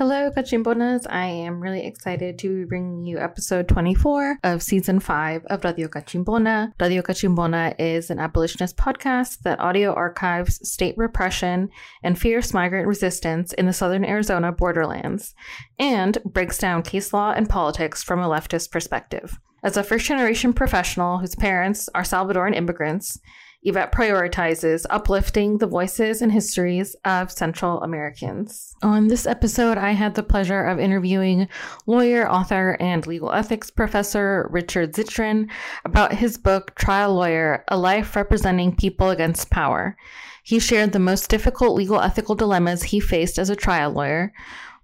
[0.00, 1.04] Hello, Cachimbonas.
[1.10, 5.88] I am really excited to be bringing you episode 24 of season 5 of Radio
[5.88, 6.72] Cachimbona.
[6.80, 11.68] Radio Cachimbona is an abolitionist podcast that audio archives state repression
[12.02, 15.34] and fierce migrant resistance in the southern Arizona borderlands
[15.78, 19.38] and breaks down case law and politics from a leftist perspective.
[19.62, 23.20] As a first generation professional whose parents are Salvadoran immigrants,
[23.62, 28.74] Yvette prioritizes uplifting the voices and histories of Central Americans.
[28.82, 31.46] On this episode, I had the pleasure of interviewing
[31.86, 35.50] lawyer, author, and legal ethics professor Richard Zitrin
[35.84, 39.96] about his book, Trial Lawyer A Life Representing People Against Power.
[40.42, 44.32] He shared the most difficult legal ethical dilemmas he faced as a trial lawyer,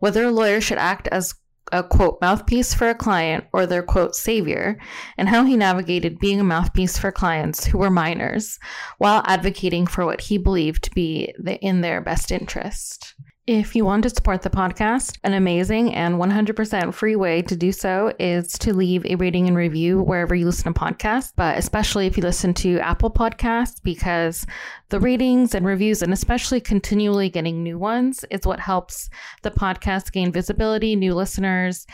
[0.01, 1.35] whether a lawyer should act as
[1.73, 4.79] a quote mouthpiece for a client or their quote savior,
[5.17, 8.59] and how he navigated being a mouthpiece for clients who were minors
[8.99, 13.15] while advocating for what he believed to be the, in their best interest.
[13.47, 17.71] If you want to support the podcast, an amazing and 100% free way to do
[17.71, 22.09] so is to leave a rating and review wherever you listen to podcasts, but especially
[22.09, 24.47] if you listen to Apple Podcasts, because
[24.89, 29.09] the ratings and reviews, and especially continually getting new ones, is what helps
[29.45, 31.87] the podcast gain visibility, new listeners,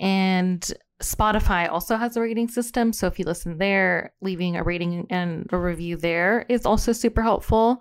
[0.00, 2.92] and Spotify also has a rating system.
[2.92, 7.22] So if you listen there, leaving a rating and a review there is also super
[7.22, 7.80] helpful.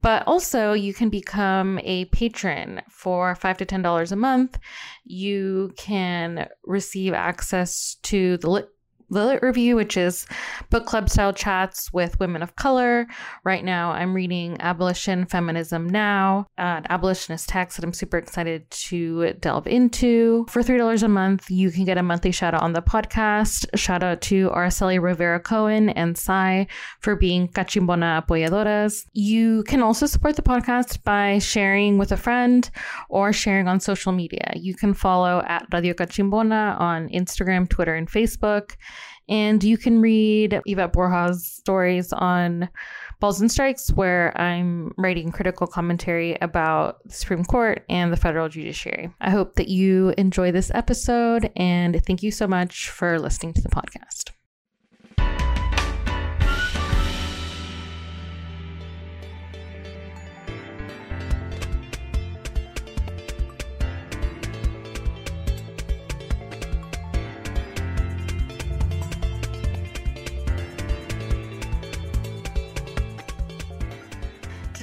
[0.00, 4.58] But also, you can become a patron for five to ten dollars a month.
[5.04, 8.68] You can receive access to the
[9.10, 10.26] Lit Review, which is
[10.70, 13.06] book club style chats with women of color.
[13.42, 19.32] Right now, I'm reading Abolition Feminism Now, an abolitionist text that I'm super excited to
[19.34, 20.44] delve into.
[20.50, 23.64] For $3 a month, you can get a monthly shout out on the podcast.
[23.74, 26.66] Shout out to Araceli Rivera Cohen and Sai
[27.00, 29.06] for being Cachimbona apoyadoras.
[29.14, 32.70] You can also support the podcast by sharing with a friend
[33.08, 34.52] or sharing on social media.
[34.54, 38.72] You can follow at Radio Cachimbona on Instagram, Twitter, and Facebook.
[39.28, 42.68] And you can read Yvette Borja's stories on
[43.20, 48.48] Balls and Strikes, where I'm writing critical commentary about the Supreme Court and the federal
[48.48, 49.12] judiciary.
[49.20, 53.60] I hope that you enjoy this episode, and thank you so much for listening to
[53.60, 54.37] the podcast.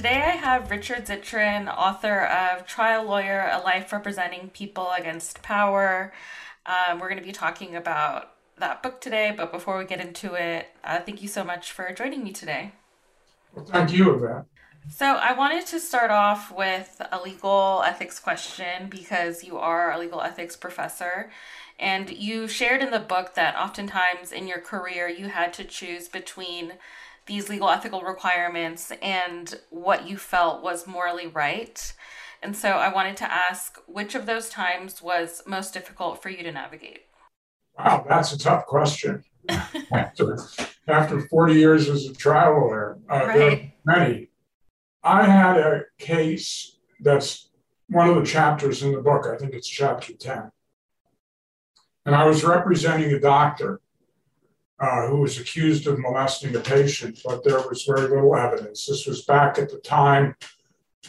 [0.06, 6.12] Today I have Richard Zitrin, author of Trial Lawyer A Life Representing People Against Power.
[6.64, 10.34] Um, we're going to be talking about that book today, but before we get into
[10.34, 12.70] it, uh, thank you so much for joining me today.
[13.52, 14.44] Well, thank you, Yvette.
[14.88, 19.98] So, I wanted to start off with a legal ethics question because you are a
[19.98, 21.32] legal ethics professor.
[21.80, 26.06] And you shared in the book that oftentimes in your career you had to choose
[26.06, 26.74] between
[27.26, 31.92] these legal ethical requirements and what you felt was morally right.
[32.42, 36.42] And so I wanted to ask which of those times was most difficult for you
[36.42, 37.02] to navigate?
[37.78, 39.24] Wow, that's a tough question.
[39.92, 40.38] after,
[40.88, 43.38] after 40 years as a trial lawyer, uh, right.
[43.38, 44.28] there are many.
[45.02, 47.48] I had a case that's
[47.88, 50.50] one of the chapters in the book, I think it's chapter 10.
[52.04, 53.80] And I was representing a doctor
[54.78, 58.86] uh, who was accused of molesting a patient, but there was very little evidence.
[58.86, 60.36] This was back at the time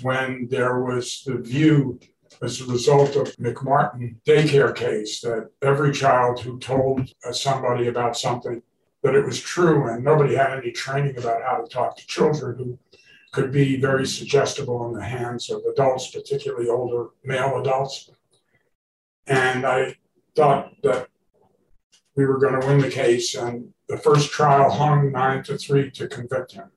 [0.01, 1.99] when there was the view
[2.41, 8.17] as a result of McMartin daycare case that every child who told uh, somebody about
[8.17, 8.61] something
[9.03, 12.57] that it was true and nobody had any training about how to talk to children
[12.57, 12.79] who
[13.31, 18.09] could be very suggestible in the hands of adults, particularly older male adults.
[19.27, 19.95] And I
[20.35, 21.09] thought that
[22.17, 23.35] we were going to win the case.
[23.35, 26.71] And the first trial hung nine to three to convict him.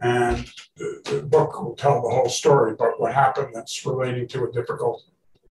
[0.00, 4.44] And the, the book will tell the whole story, but what happened that's relating to
[4.44, 5.04] a difficult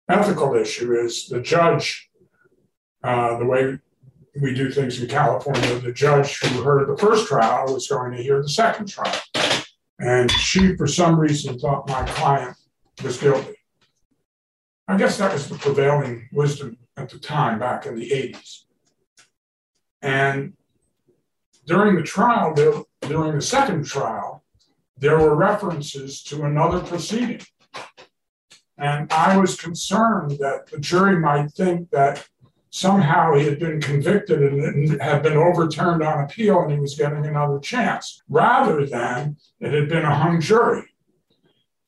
[0.10, 2.10] ethical issue is the judge,
[3.04, 3.80] uh, the way
[4.40, 8.22] we do things in California, the judge who heard the first trial was going to
[8.22, 9.20] hear the second trial.
[10.00, 12.56] And she, for some reason, thought my client
[13.04, 13.56] was guilty.
[14.88, 18.64] I guess that was the prevailing wisdom at the time, back in the 80s.
[20.02, 20.54] And
[21.66, 22.54] during the trial,
[23.02, 24.44] during the second trial,
[24.98, 27.42] there were references to another proceeding.
[28.78, 32.28] And I was concerned that the jury might think that
[32.70, 37.26] somehow he had been convicted and had been overturned on appeal and he was getting
[37.26, 40.84] another chance, rather than it had been a hung jury.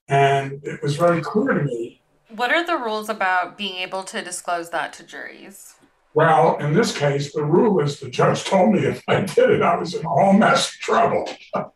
[0.08, 1.99] And it was very clear to me
[2.36, 5.76] What are the rules about being able to disclose that to juries?
[6.14, 9.62] Well, in this case, the rule is the judge told me if I did it,
[9.62, 11.30] I was in a whole mess of trouble.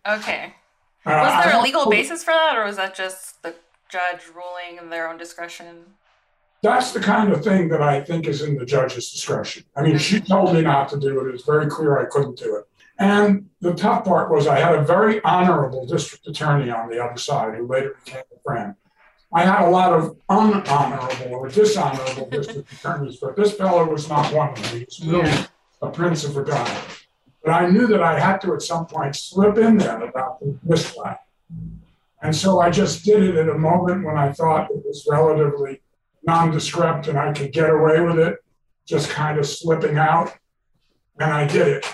[0.07, 0.53] Okay.
[1.05, 3.53] Uh, was there a legal basis for that, or was that just the
[3.89, 5.83] judge ruling in their own discretion?
[6.61, 9.65] That's the kind of thing that I think is in the judge's discretion.
[9.75, 11.35] I mean, she told me not to do it.
[11.35, 12.63] It's very clear I couldn't do it.
[12.99, 17.17] And the tough part was I had a very honorable district attorney on the other
[17.17, 18.75] side who later became a friend.
[19.35, 24.31] I had a lot of unhonorable or dishonorable district attorneys, but this fellow was not
[24.31, 24.79] one of them.
[24.79, 25.47] He was really yeah.
[25.81, 26.81] a prince of a guy.
[27.43, 30.93] But I knew that I had to at some point slip in there about this
[30.93, 31.17] guy.
[32.21, 35.81] And so I just did it at a moment when I thought it was relatively
[36.25, 38.37] nondescript and I could get away with it,
[38.85, 40.33] just kind of slipping out.
[41.19, 41.85] And I did it.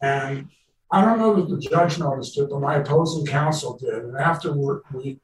[0.00, 0.48] And
[0.90, 3.94] I don't know that the judge noticed it, but my opposing counsel did.
[3.94, 5.20] And after we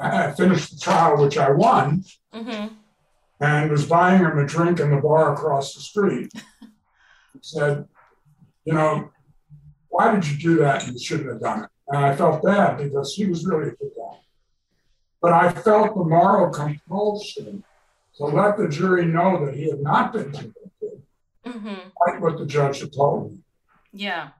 [0.00, 2.74] I finished the trial, which I won, mm-hmm.
[3.40, 6.32] and was buying him a drink in the bar across the street.
[7.32, 7.86] He said,
[8.64, 9.10] You know,
[9.88, 10.86] why did you do that?
[10.86, 11.70] You shouldn't have done it.
[11.88, 14.18] And I felt bad because he was really a good guy.
[15.20, 17.64] But I felt the moral compulsion
[18.16, 21.02] to let the jury know that he had not been convicted,
[21.44, 21.88] mm-hmm.
[22.06, 23.38] like what the judge had told me.
[23.92, 24.30] Yeah.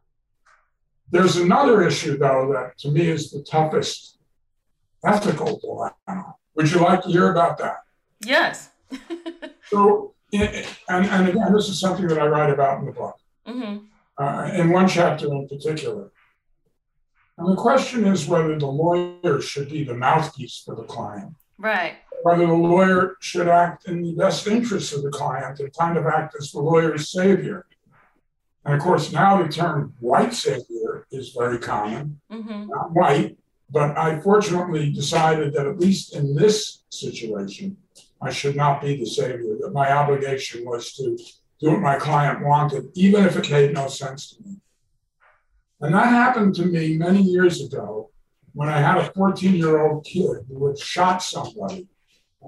[1.10, 4.18] There's another issue, though, that to me is the toughest
[5.04, 6.34] ethical dilemma.
[6.54, 7.78] Would you like to hear about that?
[8.24, 8.70] Yes.
[9.66, 13.16] so, and, and again, this is something that I write about in the book,
[13.46, 13.84] mm-hmm.
[14.22, 16.10] uh, in one chapter in particular.
[17.38, 21.34] And the question is whether the lawyer should be the mouthpiece for the client.
[21.56, 21.94] Right.
[22.22, 26.06] Whether the lawyer should act in the best interest of the client and kind of
[26.06, 27.66] act as the lawyer's savior.
[28.64, 32.20] And of course, now the term white savior is very common.
[32.30, 32.66] Mm-hmm.
[32.68, 33.38] Not white,
[33.70, 37.76] but I fortunately decided that at least in this situation,
[38.20, 41.16] I should not be the savior, that my obligation was to
[41.60, 44.56] do what my client wanted, even if it made no sense to me.
[45.80, 48.10] And that happened to me many years ago
[48.52, 51.86] when I had a 14 year old kid who had shot somebody.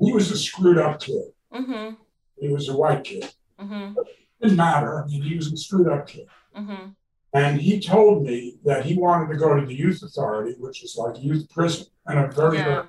[0.01, 1.25] He was a screwed up kid.
[1.53, 1.95] Mm-hmm.
[2.41, 3.33] He was a white kid.
[3.61, 3.99] Mm-hmm.
[3.99, 5.03] It didn't matter.
[5.03, 6.27] I mean, he was a screwed up kid.
[6.57, 6.91] Mm-hmm.
[7.35, 10.97] And he told me that he wanted to go to the youth authority, which is
[10.97, 12.85] like youth prison and a very, yeah.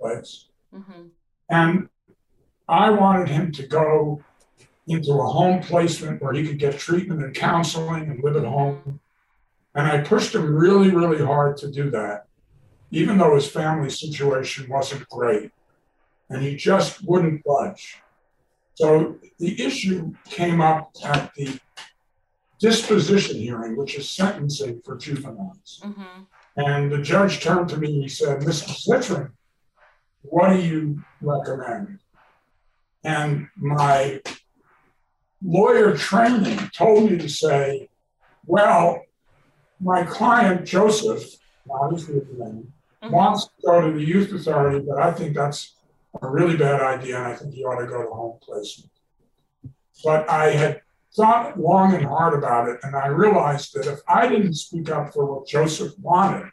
[0.00, 0.46] place.
[0.74, 1.08] Mm-hmm.
[1.50, 1.88] And
[2.68, 4.22] I wanted him to go
[4.86, 9.00] into a home placement where he could get treatment and counseling and live at home.
[9.74, 12.26] And I pushed him really, really hard to do that,
[12.90, 15.50] even though his family situation wasn't great.
[16.30, 18.00] And he just wouldn't budge.
[18.74, 21.58] So the issue came up at the
[22.58, 25.80] disposition hearing, which is sentencing for juveniles.
[25.84, 26.22] Mm-hmm.
[26.56, 28.70] And the judge turned to me and he said, Mr.
[28.70, 29.30] Zitrin,
[30.22, 32.00] what do you recommend?
[33.04, 34.20] And my
[35.42, 37.88] lawyer training told me to say,
[38.44, 39.02] well,
[39.80, 41.24] my client, Joseph,
[41.70, 42.72] obviously the name,
[43.02, 43.14] mm-hmm.
[43.14, 45.74] wants to go to the youth authority, but I think that's
[46.20, 48.90] a really bad idea, and I think he ought to go to home placement.
[50.02, 50.82] But I had
[51.14, 55.12] thought long and hard about it, and I realized that if I didn't speak up
[55.12, 56.50] for what Joseph wanted,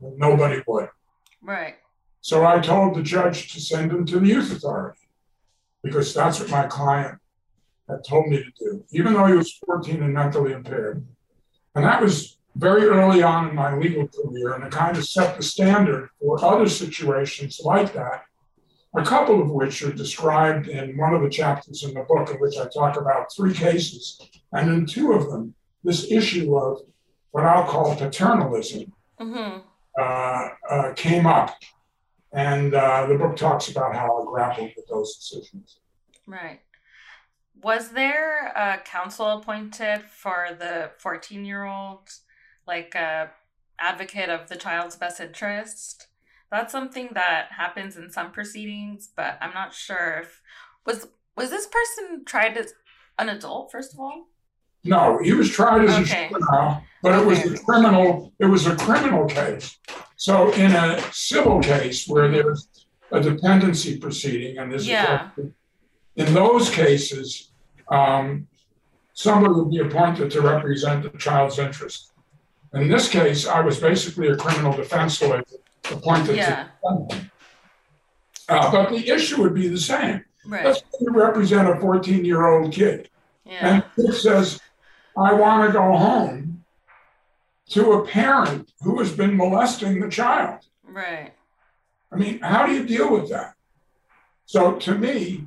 [0.00, 0.88] nobody would.
[1.42, 1.76] Right.
[2.20, 5.00] So I told the judge to send him to the youth authority
[5.82, 7.18] because that's what my client
[7.88, 11.06] had told me to do, even though he was 14 and mentally impaired.
[11.74, 15.36] And that was very early on in my legal career, and it kind of set
[15.36, 18.24] the standard for other situations like that
[18.96, 22.36] a couple of which are described in one of the chapters in the book, in
[22.36, 24.20] which I talk about three cases.
[24.52, 26.80] And in two of them, this issue of
[27.30, 29.58] what I'll call paternalism mm-hmm.
[30.00, 31.54] uh, uh, came up.
[32.32, 35.78] And uh, the book talks about how I grappled with those decisions.
[36.26, 36.60] Right.
[37.62, 42.08] Was there a counsel appointed for the 14 year old,
[42.66, 43.30] like a
[43.78, 46.08] advocate of the child's best interest?
[46.50, 50.42] That's something that happens in some proceedings, but I'm not sure if
[50.84, 52.72] was was this person tried as
[53.18, 54.28] an adult first of all.
[54.84, 56.26] No, he was tried as okay.
[56.26, 57.22] a juvenile, but okay.
[57.22, 58.32] it was a criminal.
[58.38, 59.78] It was a criminal case.
[60.16, 62.68] So in a civil case where there's
[63.10, 65.30] a dependency proceeding and this yeah.
[66.16, 67.50] in those cases,
[67.88, 68.46] um,
[69.12, 72.12] somebody would be appointed to represent the child's interest.
[72.74, 75.42] In this case, I was basically a criminal defense lawyer
[75.90, 76.68] appointed yeah.
[76.82, 77.26] to
[78.48, 80.24] uh, but the issue would be the same.
[80.46, 80.64] Right.
[80.64, 83.10] Let's represent a 14 year old kid.
[83.44, 83.82] Yeah.
[83.98, 84.60] And it says,
[85.16, 86.64] I want to go home
[87.70, 90.60] to a parent who has been molesting the child.
[90.84, 91.32] Right.
[92.12, 93.54] I mean, how do you deal with that?
[94.44, 95.46] So to me,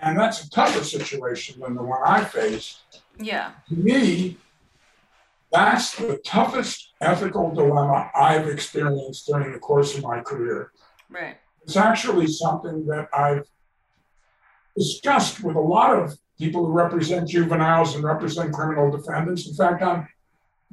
[0.00, 3.02] and that's a tougher situation than the one I faced.
[3.18, 3.52] Yeah.
[3.68, 4.38] To me,
[5.52, 10.72] that's the toughest ethical dilemma I've experienced during the course of my career.
[11.10, 11.36] Right.
[11.62, 13.44] It's actually something that I've
[14.76, 19.48] discussed with a lot of people who represent juveniles and represent criminal defendants.
[19.48, 20.08] In fact, I'm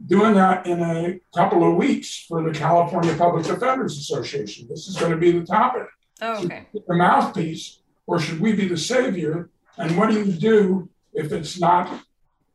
[0.07, 4.67] doing that in a couple of weeks for the California Public Defenders Association.
[4.69, 5.87] This is going to be the topic.
[6.21, 6.67] Oh, okay.
[6.73, 9.49] The mouthpiece, or should we be the savior?
[9.77, 12.05] And what do you do if it's not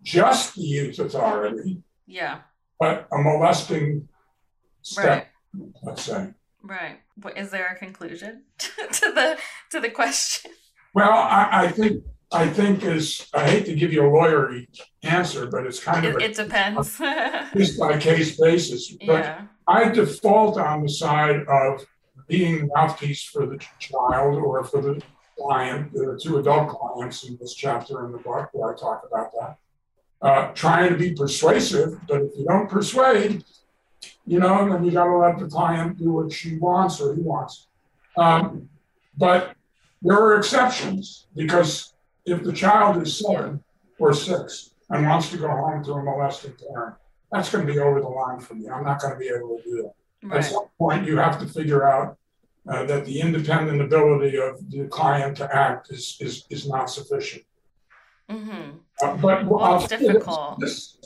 [0.03, 2.41] just the youth authority, Yeah.
[2.79, 4.09] but a molesting
[4.83, 5.69] step, Right.
[5.83, 6.35] let's say?
[6.63, 6.99] Right.
[7.37, 9.39] Is there a conclusion to the
[9.71, 10.51] to the question?
[10.95, 12.03] Well, I, I think
[12.33, 14.67] I think is I hate to give you a lawyery
[15.03, 16.97] answer, but it's kind of It, a it depends.
[17.53, 18.91] case by case basis.
[19.07, 19.43] But yeah.
[19.67, 21.87] I default on the side of
[22.29, 25.01] being the mouthpiece for the child or for the
[25.39, 25.93] client.
[25.95, 29.31] There are two adult clients in this chapter in the book where I talk about
[29.39, 29.57] that.
[30.23, 33.43] Uh, trying to be persuasive, but if you don't persuade,
[34.27, 37.23] you know, then you got to let the client do what she wants or he
[37.23, 37.69] wants.
[38.19, 38.69] Um,
[39.17, 39.55] but
[40.03, 41.95] there are exceptions because
[42.27, 43.63] if the child is seven
[43.99, 46.97] or six and wants to go home to a molesting parent,
[47.33, 48.69] that's going to be over the line for me.
[48.69, 49.91] I'm not going to be able to do
[50.23, 50.37] that.
[50.37, 52.19] At some point, you have to figure out
[52.69, 57.43] uh, that the independent ability of the client to act is, is, is not sufficient.
[58.31, 58.71] Mm-hmm.
[59.03, 60.61] Uh, but Well, I'll it's say this, difficult.
[60.61, 60.97] This,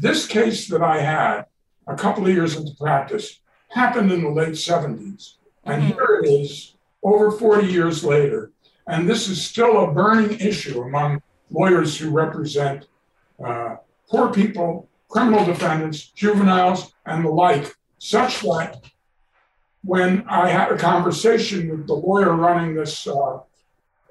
[0.00, 1.46] this case that I had
[1.86, 5.36] a couple of years into practice happened in the late 70s.
[5.64, 5.86] And Mhm.
[5.86, 8.50] here it is, over 40 years later.
[8.86, 12.86] And this is still a burning issue among lawyers who represent
[13.44, 13.76] uh,
[14.08, 18.80] poor people, criminal defendants, juveniles, and the like, such that
[19.84, 23.38] when I had a conversation with the lawyer running this uh,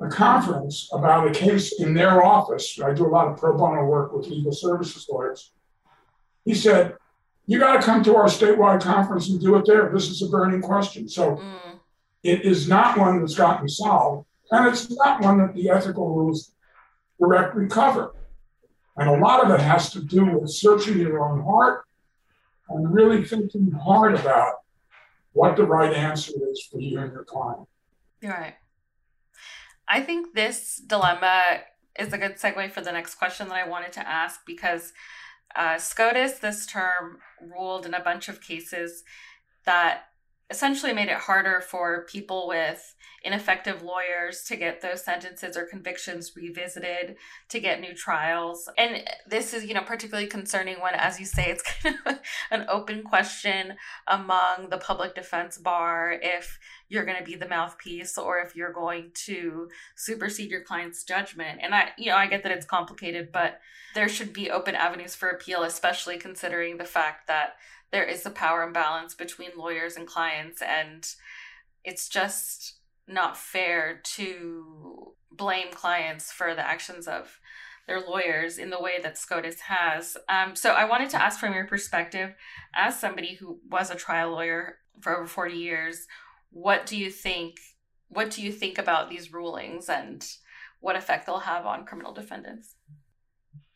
[0.02, 2.80] a conference about a case in their office.
[2.84, 5.52] I do a lot of pro bono work with legal services lawyers.
[6.44, 6.96] He said,
[7.46, 9.92] You got to come to our statewide conference and do it there.
[9.94, 11.08] This is a burning question.
[11.08, 11.80] So Mm,
[12.24, 16.52] it is not one that's gotten solved, and it's not one that the ethical rules
[17.20, 18.14] directly cover.
[18.98, 21.86] And a lot of it has to do with searching your own heart
[22.70, 24.56] and really thinking hard about
[25.34, 27.68] what the right answer is for you and your client.
[28.24, 28.56] right.
[29.92, 31.64] I think this dilemma
[32.00, 34.94] is a good segue for the next question that I wanted to ask because
[35.54, 39.04] uh, SCOTUS this term ruled in a bunch of cases
[39.66, 40.04] that
[40.50, 46.32] essentially made it harder for people with ineffective lawyers to get those sentences or convictions
[46.36, 47.16] revisited
[47.50, 48.70] to get new trials.
[48.78, 52.20] And this is you know particularly concerning when as you say it's kind of
[52.50, 53.76] an open question
[54.08, 56.58] among the public defense bar if
[56.92, 61.60] you're going to be the mouthpiece or if you're going to supersede your client's judgment
[61.64, 63.60] and i you know i get that it's complicated but
[63.96, 67.54] there should be open avenues for appeal especially considering the fact that
[67.92, 71.16] there is a power imbalance between lawyers and clients and
[71.86, 72.76] it's just
[73.08, 77.40] not fair to blame clients for the actions of
[77.88, 80.16] their lawyers in the way that SCOTUS has.
[80.30, 82.36] Um, so I wanted to ask from your perspective,
[82.76, 86.06] as somebody who was a trial lawyer for over 40 years,
[86.52, 87.56] what do you think
[88.10, 90.28] what do you think about these rulings and
[90.82, 92.76] what effect they'll have on criminal defendants?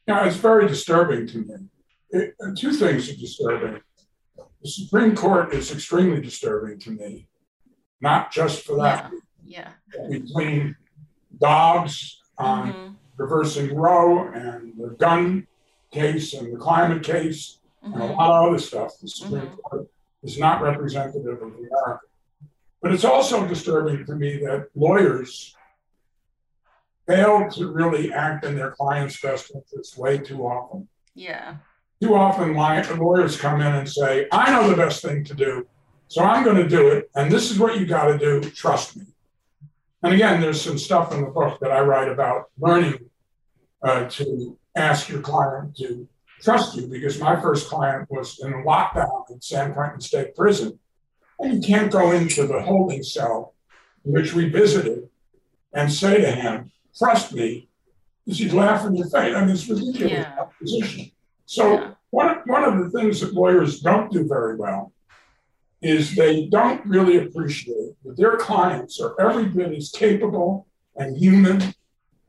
[0.07, 1.55] Yeah, it's very disturbing to me.
[2.09, 3.81] It, uh, two things are disturbing.
[4.61, 7.29] The Supreme Court is extremely disturbing to me,
[8.01, 9.09] not just for that,
[9.41, 9.71] Yeah.
[10.09, 10.75] between
[11.39, 12.95] Dobbs on Mhm.
[13.15, 15.47] reversing Roe and the gun
[15.91, 18.17] case and the climate case and a Mhm.
[18.17, 18.91] lot of other stuff.
[19.01, 19.61] The Supreme Mhm.
[19.61, 19.87] Court
[20.23, 22.01] is not representative of America.
[22.85, 25.55] But it's also disturbing to me that lawyers
[27.07, 30.87] fail to really act in their client's best interest way too often.
[31.15, 31.55] Yeah.
[31.99, 35.65] Too often, lawyers come in and say, I know the best thing to do,
[36.09, 38.95] so I'm going to do it, and this is what you got to do, trust
[38.95, 39.05] me.
[40.03, 42.99] And again, there's some stuff in the book that I write about learning
[43.81, 46.07] uh, to ask your client to
[46.39, 50.77] trust you, because my first client was in a lockdown in San Quentin State Prison.
[51.39, 53.53] And you can't go into the holding cell,
[54.03, 55.09] which we visited,
[55.73, 57.69] and say to him, trust me,
[58.25, 59.35] because he'd laugh in your face.
[59.35, 60.45] I mean, it's ridiculous Yeah.
[60.59, 61.11] position.
[61.45, 61.91] So Yeah.
[62.11, 64.93] one, one of the things that lawyers don't do very well
[65.81, 70.65] is they don't really appreciate that their clients are every bit as capable
[70.95, 71.61] and human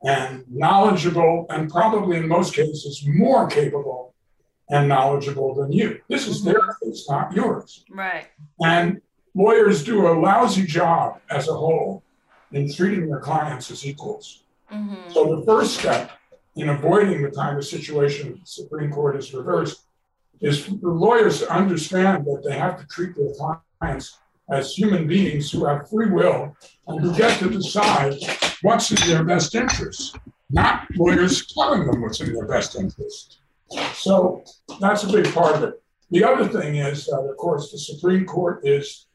[0.03, 4.13] and knowledgeable and probably in most cases more capable
[4.69, 6.01] and knowledgeable than you.
[6.09, 7.85] This is their case, not yours.
[7.89, 8.27] Right.
[8.63, 9.01] And
[9.33, 12.03] lawyers do a lousy job as a whole
[12.51, 14.43] in treating their clients as equals.
[14.71, 15.11] Mm-hmm.
[15.11, 16.11] So the first step
[16.55, 19.83] in avoiding the kind of situation the Supreme Court has reversed
[20.41, 23.33] is for lawyers to understand that they have to treat their
[23.79, 24.17] clients
[24.49, 26.55] as human beings who have free will
[26.87, 28.15] and who get to decide
[28.61, 30.17] what's in their best interest,
[30.49, 33.39] not lawyers telling them what's in their best interest.
[33.93, 34.43] So
[34.79, 35.83] that's a big part of it.
[36.09, 39.07] The other thing is that, of course, the Supreme Court is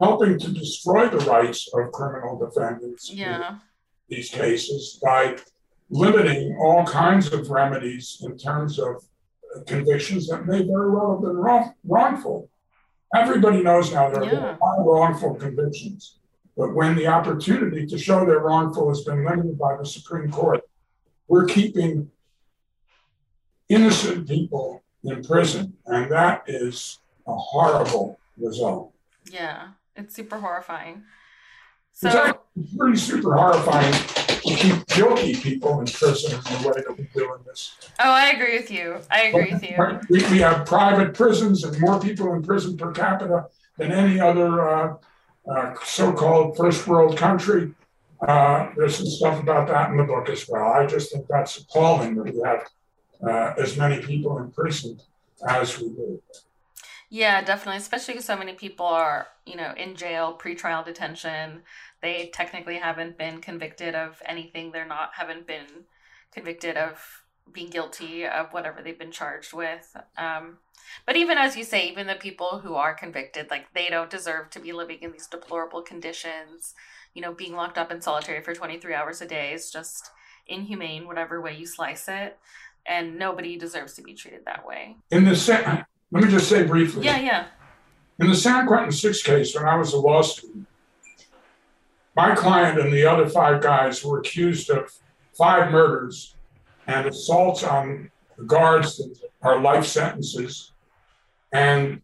[0.00, 3.50] helping to destroy the rights of criminal defendants yeah.
[3.50, 3.60] in
[4.08, 5.36] these cases by
[5.90, 9.02] limiting all kinds of remedies in terms of
[9.66, 12.50] convictions that may very well have been wrong, wrongful.
[13.14, 14.56] Everybody knows now there yeah.
[14.60, 16.18] are wrongful convictions,
[16.56, 20.60] but when the opportunity to show they're wrongful has been limited by the Supreme Court,
[21.26, 22.10] we're keeping
[23.68, 28.92] innocent people in prison, and that is a horrible result.
[29.30, 29.68] Yeah.
[29.98, 31.02] It's super horrifying.
[31.92, 36.96] So it's pretty super horrifying to keep guilty people in prison in the way that
[36.96, 37.74] we do in this.
[37.98, 38.98] Oh, I agree with you.
[39.10, 39.76] I agree with you.
[40.08, 43.46] We, we have private prisons and more people in prison per capita
[43.76, 44.96] than any other uh,
[45.50, 47.74] uh, so-called first world country.
[48.20, 50.68] Uh, there's some stuff about that in the book as well.
[50.68, 52.68] I just think that's appalling that we have
[53.22, 55.00] uh, as many people in prison
[55.46, 56.22] as we do.
[57.10, 57.78] Yeah, definitely.
[57.78, 61.62] Especially because so many people are, you know, in jail, pretrial detention.
[62.02, 64.72] They technically haven't been convicted of anything.
[64.72, 65.86] They're not, haven't been
[66.32, 69.96] convicted of being guilty of whatever they've been charged with.
[70.18, 70.58] Um,
[71.06, 74.50] but even as you say, even the people who are convicted, like they don't deserve
[74.50, 76.74] to be living in these deplorable conditions.
[77.14, 80.10] You know, being locked up in solitary for 23 hours a day is just
[80.46, 82.38] inhumane, whatever way you slice it.
[82.88, 84.96] And nobody deserves to be treated that way.
[85.10, 87.04] In the same, let me just say briefly.
[87.04, 87.46] Yeah, yeah.
[88.18, 90.66] In the San Quentin Six case, when I was a law student,
[92.16, 94.90] my client and the other five guys were accused of
[95.36, 96.34] five murders
[96.86, 100.72] and assaults on the guards that are life sentences.
[101.52, 102.00] And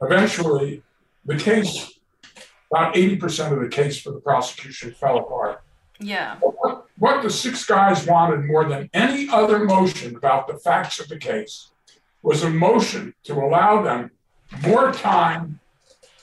[0.00, 0.82] eventually,
[1.24, 2.00] the case,
[2.72, 5.62] about 80% of the case for the prosecution fell apart.
[6.00, 6.36] Yeah.
[7.00, 11.16] What, the six guys wanted more than any other motion about the facts of the
[11.16, 11.70] case
[12.22, 14.10] was a motion to allow them
[14.66, 15.60] more time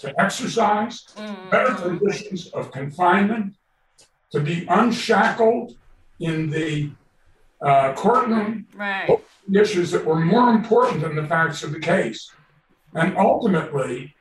[0.02, 1.50] to exercise, mm.
[1.50, 3.56] better conditions of confinement,
[4.32, 5.76] to be unshackled
[6.20, 6.92] in the
[7.60, 9.10] uh, courtroom, right.
[9.52, 12.32] issues that were more important than the facts of the case.
[12.94, 14.14] And ultimately,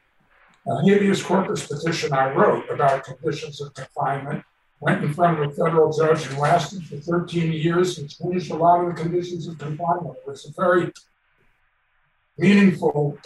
[0.66, 4.42] a habeas corpus petition I wrote about conditions of confinement
[4.80, 8.54] went in front of a federal judge and lasted for 13 years and changed a
[8.56, 10.16] lot of the conditions of confinement.
[10.18, 10.92] It was a very
[12.38, 13.18] meaningful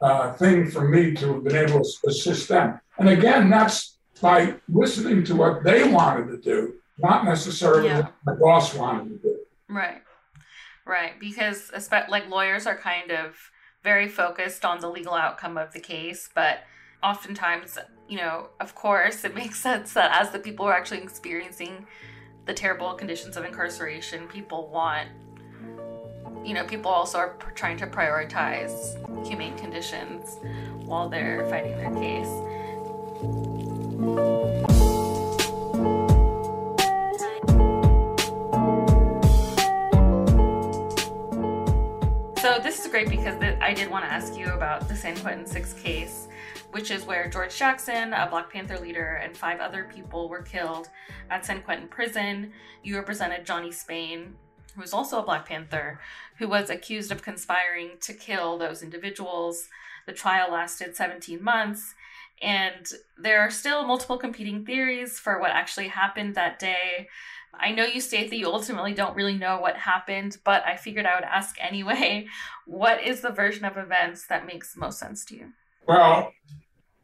[0.00, 2.80] uh, thing for me to have been able to assist them.
[2.98, 8.00] And again, that's by listening to what they wanted to do, not necessarily yeah.
[8.00, 9.38] what my boss wanted to do.
[9.68, 10.02] Right,
[10.86, 11.18] right.
[11.18, 13.34] Because like lawyers are kind of
[13.82, 16.60] very focused on the legal outcome of the case, but
[17.02, 17.78] oftentimes,
[18.12, 21.86] you know, of course, it makes sense that as the people are actually experiencing
[22.44, 25.08] the terrible conditions of incarceration, people want
[26.44, 30.38] you know, people also are trying to prioritize humane conditions
[30.84, 32.26] while they're fighting their case.
[42.42, 45.46] So this is great because I did want to ask you about the San Quentin
[45.46, 46.26] Six case,
[46.72, 50.88] which is where George Jackson, a Black Panther leader, and five other people were killed
[51.30, 52.52] at San Quentin prison.
[52.82, 54.34] You represented Johnny Spain,
[54.74, 56.00] who was also a Black Panther,
[56.38, 59.68] who was accused of conspiring to kill those individuals.
[60.06, 61.94] The trial lasted 17 months,
[62.40, 67.08] and there are still multiple competing theories for what actually happened that day.
[67.54, 71.04] I know you state that you ultimately don't really know what happened, but I figured
[71.04, 72.26] I would ask anyway.
[72.64, 75.52] What is the version of events that makes most sense to you?
[75.86, 76.32] Well,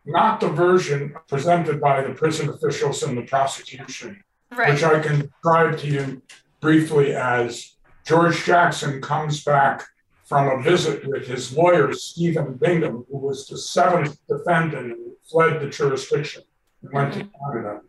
[0.09, 4.23] not the version presented by the prison officials and the prosecution,
[4.57, 4.73] right.
[4.73, 6.23] which I can describe to you
[6.61, 9.85] briefly as George Jackson comes back
[10.25, 15.61] from a visit with his lawyer, Stephen Bingham, who was the seventh defendant who fled
[15.61, 16.42] the jurisdiction
[16.83, 17.53] and went to mm-hmm.
[17.53, 17.81] Canada,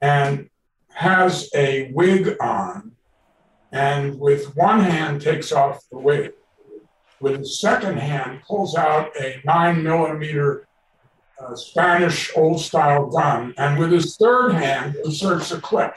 [0.00, 0.50] and
[0.88, 2.92] has a wig on,
[3.72, 6.32] and with one hand takes off the wig.
[7.20, 10.65] With his second hand, pulls out a nine millimeter
[11.40, 15.94] uh, Spanish old style gun, and with his third hand inserts a clip.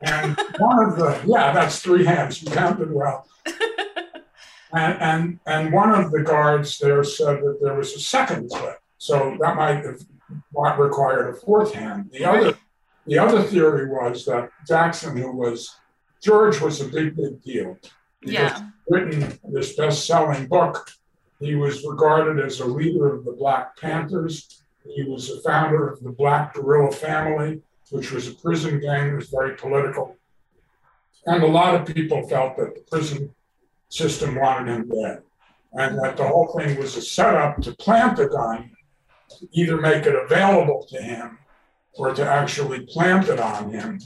[0.00, 2.42] And one of the, yeah, that's three hands.
[2.42, 3.26] You counted well.
[4.74, 8.78] And, and, and one of the guards there said that there was a second clip.
[8.98, 10.00] So that might have
[10.78, 12.10] required a fourth hand.
[12.10, 12.58] The other,
[13.06, 15.76] the other theory was that Jackson, who was
[16.20, 17.78] George, was a big, big deal.
[18.20, 18.68] He Yeah.
[18.88, 20.90] Written this best-selling book.
[21.40, 24.62] He was regarded as a leader of the Black Panthers.
[24.84, 29.16] He was a founder of the Black Guerrilla Family, which was a prison gang that
[29.16, 30.16] was very political.
[31.26, 33.34] And a lot of people felt that the prison
[33.88, 35.22] system wanted him dead.
[35.72, 38.70] And that the whole thing was a setup to plant the gun,
[39.52, 41.38] either make it available to him
[41.94, 44.00] or to actually plant it on him.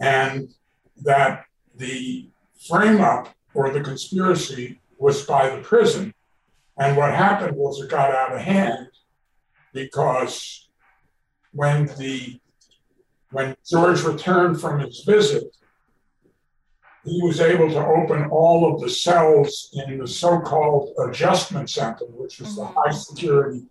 [0.00, 0.50] And
[1.02, 2.28] that the
[2.68, 6.14] frame up or the conspiracy was by the prison.
[6.78, 8.88] And what happened was it got out of hand
[9.72, 10.68] because
[11.52, 12.40] when the
[13.30, 15.54] when George returned from his visit,
[17.04, 22.40] he was able to open all of the cells in the so-called adjustment center, which
[22.40, 22.60] was mm-hmm.
[22.60, 23.66] the high security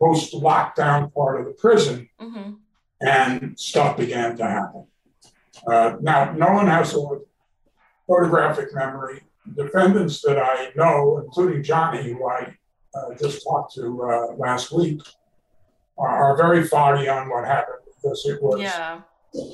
[0.00, 2.52] post lockdown part of the prison, mm-hmm.
[3.00, 4.86] and stuff began to happen.
[5.66, 7.20] Uh, now, no one has a
[8.06, 9.22] photographic memory.
[9.56, 12.56] Defendants that I know, including Johnny, who I
[12.94, 15.00] uh, just talked to uh, last week,
[15.98, 19.00] are, are, very foggy on what happened because it was, yeah.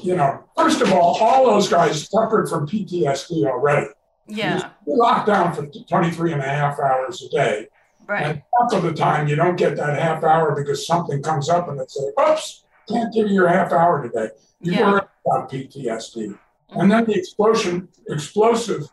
[0.03, 3.88] you know, first of all, all those guys suffered from PTSD already.
[4.26, 4.70] Yeah.
[4.87, 7.66] You're locked down for 23 and a half hours a day.
[8.07, 8.22] Right.
[8.26, 11.68] And half of the time you don't get that half hour because something comes up
[11.68, 14.31] and it says, oops, can't give you your half hour today.
[14.61, 14.90] You yeah.
[14.90, 16.14] worry about PTSD.
[16.26, 16.81] Mm-hmm.
[16.81, 18.88] And then the explosion, explosive,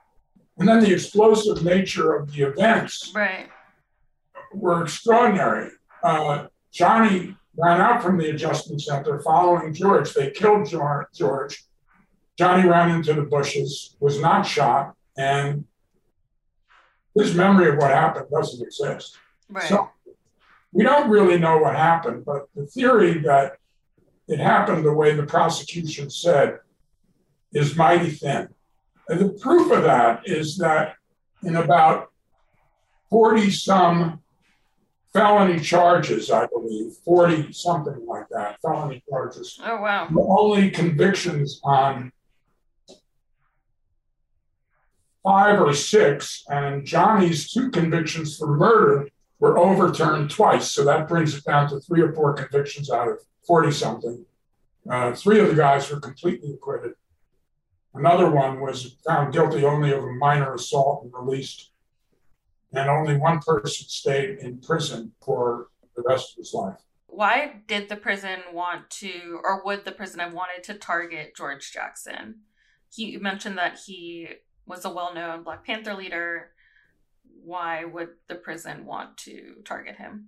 [0.57, 3.47] and then the explosive nature of the events right.
[4.53, 5.71] were extraordinary.
[6.03, 10.13] Uh, Johnny ran out from the adjustment center following George.
[10.13, 10.67] They killed
[11.13, 11.63] George.
[12.37, 15.65] Johnny ran into the bushes, was not shot, and
[17.15, 19.17] his memory of what happened doesn't exist.
[19.49, 19.63] Right.
[19.63, 19.89] So
[20.71, 23.57] we don't really know what happened, but the theory that
[24.27, 26.59] it happened the way the prosecution said
[27.53, 28.49] is mighty thin.
[29.09, 30.95] And the proof of that is that
[31.43, 32.11] in about
[33.09, 34.21] 40 some
[35.13, 39.59] felony charges, I believe, 40 something like that, felony charges.
[39.63, 40.07] Oh, wow.
[40.07, 42.11] The only convictions on
[45.23, 50.71] five or six, and Johnny's two convictions for murder were overturned twice.
[50.71, 54.25] So that brings it down to three or four convictions out of 40 something.
[54.89, 56.93] Uh, three of the guys were completely acquitted.
[57.93, 61.71] Another one was found guilty only of a minor assault and released.
[62.73, 66.79] And only one person stayed in prison for the rest of his life.
[67.07, 71.71] Why did the prison want to, or would the prison have wanted to target George
[71.71, 72.41] Jackson?
[72.93, 74.27] He mentioned that he
[74.65, 76.51] was a well known Black Panther leader.
[77.43, 80.27] Why would the prison want to target him?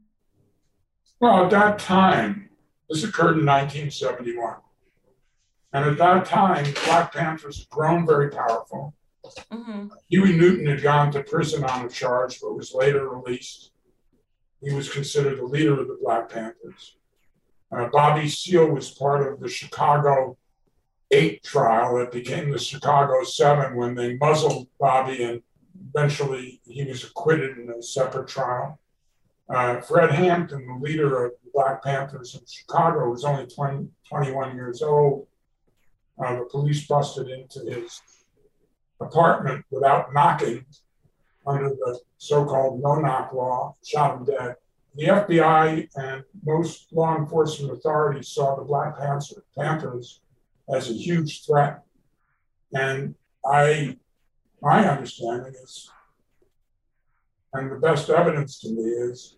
[1.19, 2.49] Well, at that time,
[2.89, 4.55] this occurred in 1971.
[5.73, 8.95] And at that time, Black Panthers had grown very powerful.
[9.51, 9.87] Mm-hmm.
[10.09, 13.71] Huey Newton had gone to prison on a charge, but was later released.
[14.61, 16.97] He was considered the leader of the Black Panthers.
[17.71, 20.37] Uh, Bobby Seale was part of the Chicago
[21.11, 25.41] Eight trial that became the Chicago Seven when they muzzled Bobby and
[25.89, 28.79] eventually he was acquitted in a separate trial.
[29.49, 34.55] Uh, Fred Hampton, the leader of the Black Panthers in Chicago, was only 20, 21
[34.55, 35.25] years old.
[36.23, 38.01] Uh, the police busted into his
[38.99, 40.65] apartment without knocking
[41.47, 44.55] under the so called no knock law, shot him dead.
[44.95, 50.19] The FBI and most law enforcement authorities saw the Black Panther, Panthers
[50.73, 51.81] as a huge threat.
[52.73, 53.97] And I,
[54.61, 55.89] my understanding is,
[57.53, 59.37] and the best evidence to me is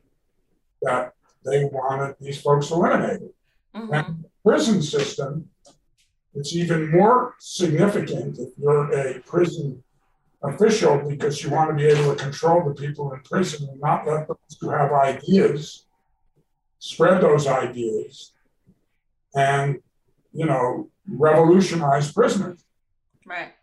[0.82, 1.14] that
[1.46, 3.30] they wanted these folks eliminated.
[3.76, 3.94] Mm-hmm.
[3.94, 5.51] And the prison system,
[6.34, 9.84] it's even more significant if you're a prison
[10.44, 14.08] official because you want to be able to control the people in prison and not
[14.08, 15.86] let those who have ideas
[16.80, 18.32] spread those ideas
[19.36, 19.80] and
[20.34, 22.64] you know revolutionize prisoners.
[23.26, 23.54] Right.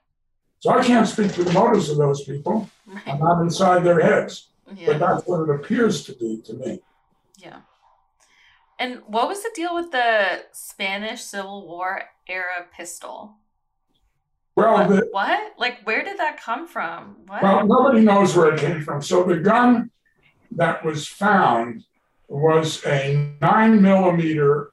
[0.60, 2.68] So I can't speak to the motives of those people.
[2.86, 3.06] Right.
[3.06, 4.48] I'm not inside their heads.
[4.74, 4.86] Yeah.
[4.88, 6.80] But that's what it appears to be to me.
[7.38, 7.60] Yeah.
[8.78, 13.36] And what was the deal with the Spanish Civil War era pistol?
[14.54, 14.88] Well, what?
[14.88, 15.52] The, what?
[15.58, 17.16] Like, where did that come from?
[17.26, 17.42] What?
[17.42, 19.02] Well, nobody knows where it came from.
[19.02, 19.90] So the gun
[20.52, 21.84] that was found
[22.28, 24.72] was a nine millimeter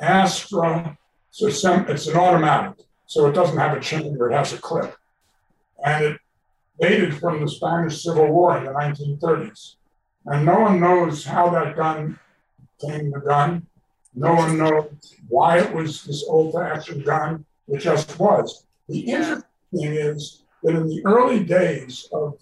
[0.00, 0.96] Astra.
[1.30, 4.96] So it's, it's an automatic, so it doesn't have a chamber; it has a clip,
[5.84, 6.20] and it
[6.80, 9.76] dated from the Spanish Civil War in the 1930s.
[10.26, 12.18] And no one knows how that gun
[12.80, 13.66] came the gun.
[14.14, 17.44] No one knows why it was this old fashioned gun.
[17.68, 18.64] It just was.
[18.88, 22.38] The interesting thing is that in the early days of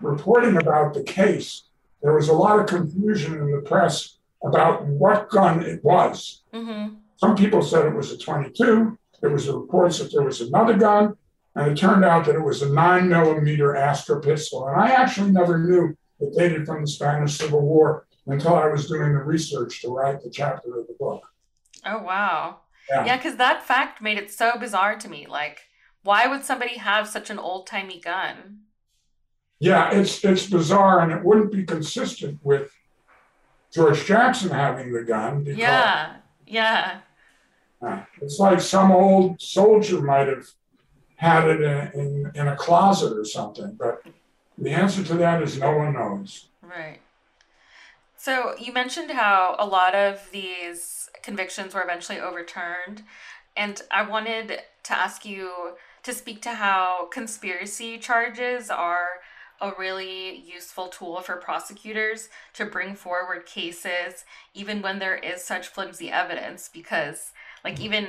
[0.00, 1.64] reporting about the case,
[2.02, 6.42] there was a lot of confusion in the press about what gun it was.
[6.54, 6.94] Mm-hmm.
[7.16, 8.98] Some people said it was a 22.
[9.20, 11.16] There was reports that there was another gun,
[11.54, 14.66] and it turned out that it was a nine millimeter Astra pistol.
[14.66, 18.86] And I actually never knew it dated from the Spanish Civil War until I was
[18.86, 21.22] doing the research to write the chapter of the book.
[21.84, 22.60] Oh wow!
[22.88, 25.26] Yeah, because yeah, that fact made it so bizarre to me.
[25.26, 25.60] Like,
[26.02, 28.60] why would somebody have such an old timey gun?
[29.58, 32.72] Yeah, it's it's bizarre, and it wouldn't be consistent with
[33.72, 35.44] George Jackson having the gun.
[35.44, 36.16] Because, yeah,
[36.46, 37.00] yeah.
[37.82, 40.46] Uh, it's like some old soldier might have
[41.16, 44.02] had it in, in, in a closet or something, but
[44.58, 46.48] the answer to that is no one knows.
[46.62, 46.98] Right.
[48.22, 53.02] So you mentioned how a lot of these convictions were eventually overturned.
[53.56, 55.70] And I wanted to ask you
[56.02, 59.22] to speak to how conspiracy charges are
[59.58, 65.68] a really useful tool for prosecutors to bring forward cases even when there is such
[65.68, 67.32] flimsy evidence because
[67.64, 67.84] like mm-hmm.
[67.84, 68.06] even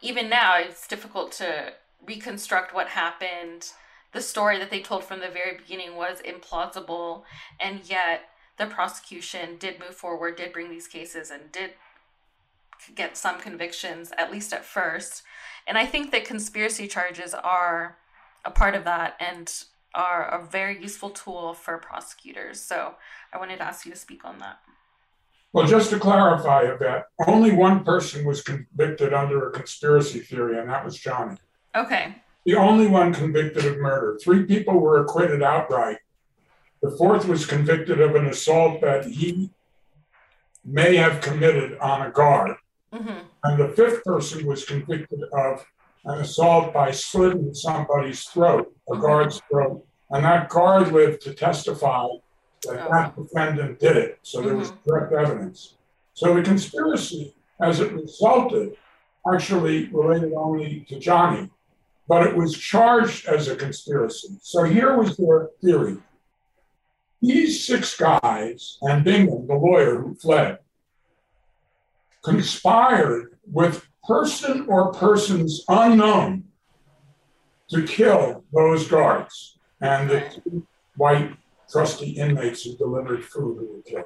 [0.00, 1.72] even now it's difficult to
[2.06, 3.72] reconstruct what happened
[4.12, 7.24] the story that they told from the very beginning was implausible
[7.60, 11.70] and yet the prosecution did move forward did bring these cases and did
[12.94, 15.22] get some convictions at least at first
[15.66, 17.96] and i think that conspiracy charges are
[18.44, 22.94] a part of that and are a very useful tool for prosecutors so
[23.32, 24.60] i wanted to ask you to speak on that
[25.52, 30.58] well just to clarify a bit only one person was convicted under a conspiracy theory
[30.58, 31.36] and that was johnny
[31.74, 32.14] okay
[32.46, 34.18] the only one convicted of murder.
[34.22, 35.98] Three people were acquitted outright.
[36.82, 39.50] The fourth was convicted of an assault that he
[40.64, 42.56] may have committed on a guard.
[42.92, 43.18] Mm-hmm.
[43.44, 45.64] And the fifth person was convicted of
[46.04, 49.02] an assault by slitting somebody's throat, a mm-hmm.
[49.02, 49.84] guard's throat.
[50.10, 52.08] And that guard lived to testify
[52.62, 52.90] that oh.
[52.90, 54.18] that defendant did it.
[54.22, 54.60] So there mm-hmm.
[54.60, 55.74] was direct evidence.
[56.14, 58.76] So the conspiracy, as it resulted,
[59.32, 61.50] actually related only to Johnny
[62.10, 64.36] but it was charged as a conspiracy.
[64.42, 65.96] So here was their theory.
[67.22, 70.58] These six guys and Bingham, the lawyer who fled,
[72.22, 76.44] conspired with person or persons unknown
[77.68, 80.62] to kill those guards and the
[80.96, 81.36] white
[81.70, 84.04] trusty inmates who delivered food who were killed.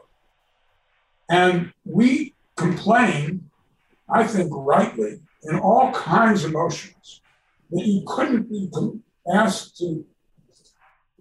[1.28, 3.50] And we complain,
[4.08, 7.22] I think rightly, in all kinds of motions
[7.70, 8.70] that you couldn't be
[9.32, 10.04] asked to,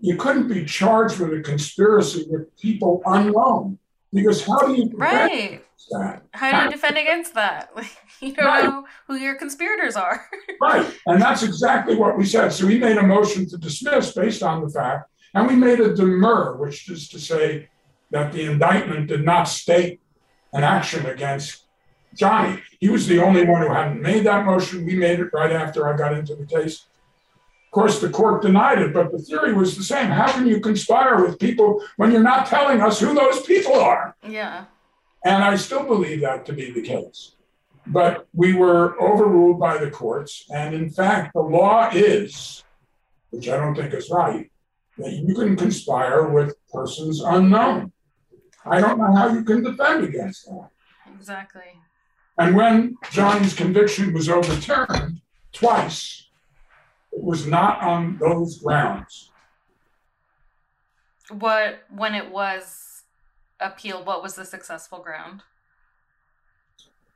[0.03, 3.79] you couldn't be charged with a conspiracy with people unknown.
[4.11, 5.63] Because how do you right?
[5.91, 6.23] That?
[6.31, 7.71] How do you defend against that?
[8.19, 8.63] you don't right.
[8.65, 10.29] know who your conspirators are.
[10.61, 12.49] right, and that's exactly what we said.
[12.49, 15.95] So we made a motion to dismiss based on the fact, and we made a
[15.95, 17.69] demur, which is to say
[18.11, 20.01] that the indictment did not state
[20.51, 21.63] an action against
[22.13, 22.61] Johnny.
[22.81, 24.85] He was the only one who hadn't made that motion.
[24.85, 26.87] We made it right after I got into the case.
[27.73, 30.05] Of course, the court denied it, but the theory was the same.
[30.05, 34.15] How can you conspire with people when you're not telling us who those people are?
[34.21, 34.65] Yeah.
[35.25, 37.31] And I still believe that to be the case.
[37.87, 40.45] But we were overruled by the courts.
[40.53, 42.63] And in fact, the law is,
[43.31, 44.51] which I don't think is right,
[44.99, 47.91] that you can conspire with persons unknown.
[48.67, 50.69] I don't know how you can defend against that.
[51.11, 51.81] Exactly.
[52.37, 55.21] And when Johnny's conviction was overturned
[55.53, 56.22] twice,
[57.15, 59.31] it was not on those grounds.
[61.29, 63.03] What when it was
[63.59, 65.41] appealed, what was the successful ground?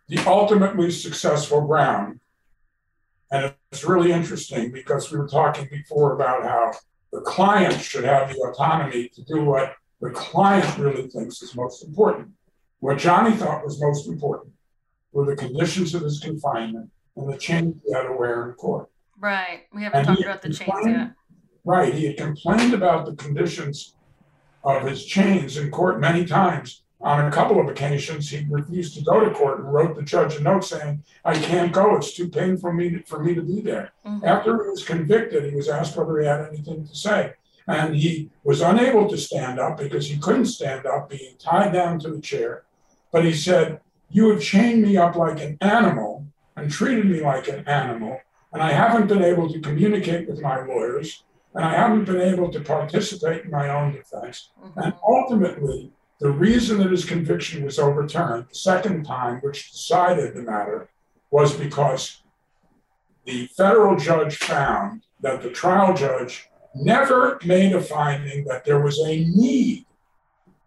[0.08, 2.20] The ultimately successful ground,
[3.32, 6.72] and it's really interesting because we were talking before about how
[7.12, 11.84] the client should have the autonomy to do what the client really thinks is most
[11.84, 12.30] important.
[12.80, 14.54] What Johnny thought was most important
[15.12, 18.90] were the conditions of his confinement and the change he had to wear in court.
[19.20, 19.64] Right.
[19.74, 21.12] We haven't and talked about the chains yet.
[21.66, 21.94] Right.
[21.94, 23.96] He had complained about the conditions
[24.64, 26.84] of his chains in court many times.
[27.00, 30.36] On a couple of occasions, he refused to go to court and wrote the judge
[30.36, 31.96] a note saying, "I can't go.
[31.96, 34.26] It's too painful for me to, for me to be there." Mm-hmm.
[34.26, 37.34] After he was convicted, he was asked whether he had anything to say,
[37.68, 42.00] and he was unable to stand up because he couldn't stand up, being tied down
[42.00, 42.64] to the chair.
[43.12, 46.26] But he said, you have chained me up like an animal
[46.56, 48.20] and treated me like an animal,
[48.58, 52.50] and I haven't been able to communicate with my lawyers, and I haven't been able
[52.50, 54.50] to participate in my own defense.
[54.60, 54.80] Mm-hmm.
[54.80, 60.42] And ultimately, The reason that his conviction was overturned the second time, which decided the
[60.42, 60.90] matter,
[61.30, 62.24] was because
[63.26, 69.00] the federal judge found that the trial judge never made a finding that there was
[69.00, 69.86] a need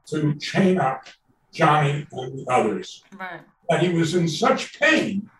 [0.07, 1.07] to chain up
[1.53, 3.03] Johnny and the others.
[3.18, 3.40] Right.
[3.68, 5.31] That he was in such pain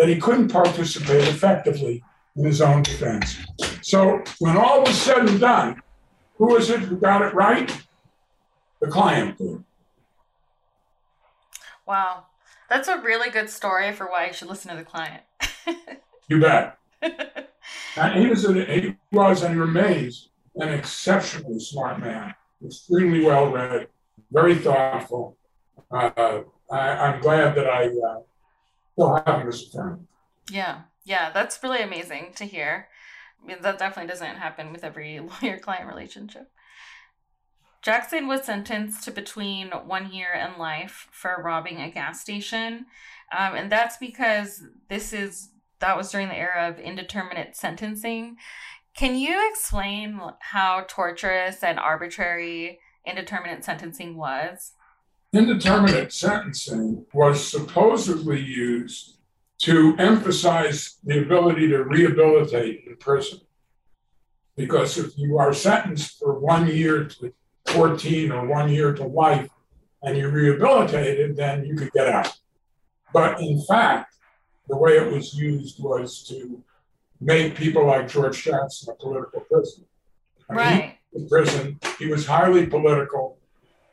[0.00, 2.02] that he couldn't participate effectively
[2.34, 3.36] in his own defense.
[3.82, 5.82] So when all was said and done,
[6.38, 7.70] who was it who got it right?
[8.80, 9.62] The client did.
[11.86, 12.24] Wow.
[12.70, 15.22] That's a really good story for why you should listen to the client.
[16.28, 16.78] you bet.
[17.02, 22.34] and he was, an, he was and remains an exceptionally smart man,
[22.64, 23.88] extremely well read,
[24.32, 25.36] very thoughtful.
[25.90, 26.40] Uh,
[26.72, 28.20] I, am glad that I uh,
[30.50, 32.88] Yeah, yeah, that's really amazing to hear.
[33.42, 36.50] I mean, that definitely doesn't happen with every lawyer client relationship.
[37.82, 42.86] Jackson was sentenced to between one year and life for robbing a gas station.
[43.36, 48.36] Um, and that's because this is that was during the era of indeterminate sentencing.
[48.94, 54.72] Can you explain how torturous and arbitrary indeterminate sentencing was?
[55.32, 59.18] Indeterminate sentencing was supposedly used
[59.60, 63.40] to emphasize the ability to rehabilitate in prison.
[64.56, 67.32] Because if you are sentenced for one year to
[67.68, 69.48] 14 or one year to life
[70.02, 72.36] and you're rehabilitated, then you could get out.
[73.12, 74.16] But in fact,
[74.68, 76.62] the way it was used was to
[77.20, 79.86] make people like George Jackson a political prisoner.
[80.48, 80.98] I mean, right.
[81.12, 83.38] in prison, he was highly political.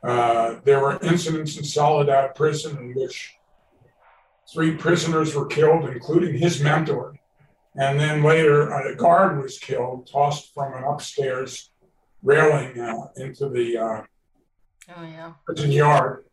[0.03, 3.36] Uh, there were incidents in Soledad prison in which
[4.51, 7.15] three prisoners were killed, including his mentor.
[7.75, 11.71] And then later, a guard was killed, tossed from an upstairs
[12.23, 14.01] railing uh, into the uh,
[14.95, 15.33] oh, yeah.
[15.45, 16.25] prison yard.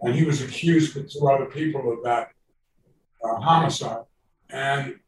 [0.00, 2.30] And he was accused with two other people of that
[3.24, 4.04] uh, homicide.
[4.50, 4.98] And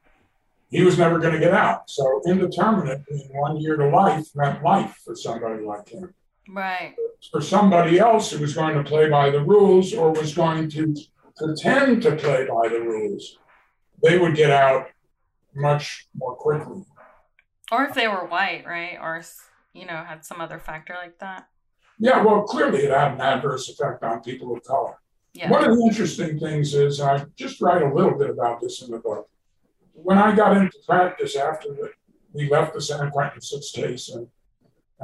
[0.71, 1.91] he was never going to get out.
[1.91, 6.15] So indeterminate being one year to life meant life for somebody like him.
[6.53, 6.95] Right.
[7.31, 10.95] For somebody else who was going to play by the rules or was going to
[11.37, 13.39] pretend to play by the rules,
[14.03, 14.89] they would get out
[15.55, 16.85] much more quickly.
[17.71, 18.99] Or if they were white, right?
[19.01, 19.23] Or,
[19.73, 21.47] you know, had some other factor like that.
[21.99, 24.95] Yeah, well, clearly it had an adverse effect on people of color.
[25.35, 25.51] Yeah.
[25.51, 28.91] One of the interesting things is I just write a little bit about this in
[28.91, 29.29] the book.
[29.93, 31.91] When I got into practice after the,
[32.33, 34.27] we left the San Quentin Six case and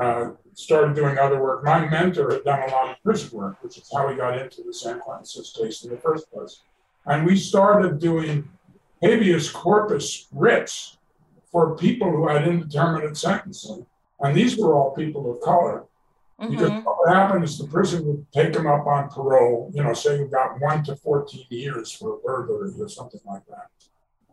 [0.00, 3.78] uh, started doing other work, my mentor had done a lot of prison work, which
[3.78, 6.62] is how we got into the San Quentin Six case in the first place.
[7.06, 8.48] And we started doing
[9.02, 10.96] habeas corpus writs
[11.52, 13.87] for people who had indeterminate sentencing.
[14.20, 15.85] And these were all people of color.
[16.40, 16.50] Mm-hmm.
[16.50, 20.18] Because what happened is the prison would take them up on parole, you know, say
[20.18, 23.70] you've got one to 14 years for a burglary or something like that.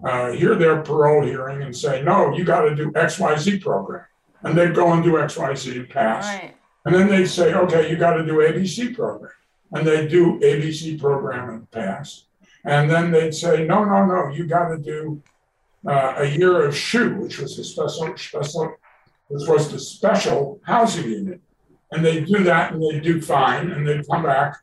[0.04, 4.06] Uh, hear their parole hearing and say, no, you got to do XYZ program.
[4.44, 6.26] And they'd go and do XYZ and pass.
[6.26, 6.56] Right.
[6.86, 9.32] And then they'd say, okay, you got to do ABC program.
[9.72, 12.26] And they'd do ABC program and pass.
[12.66, 15.22] And then they'd say, no, no, no, you got to do
[15.88, 18.76] uh, a year of SHU, which was a special, special,
[19.28, 21.42] which was the special housing unit
[21.94, 24.58] and they'd do that and they'd do fine and they'd come back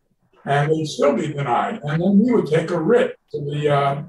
[0.45, 1.81] and they'd still be denied.
[1.85, 4.03] And then we would take a writ to the uh,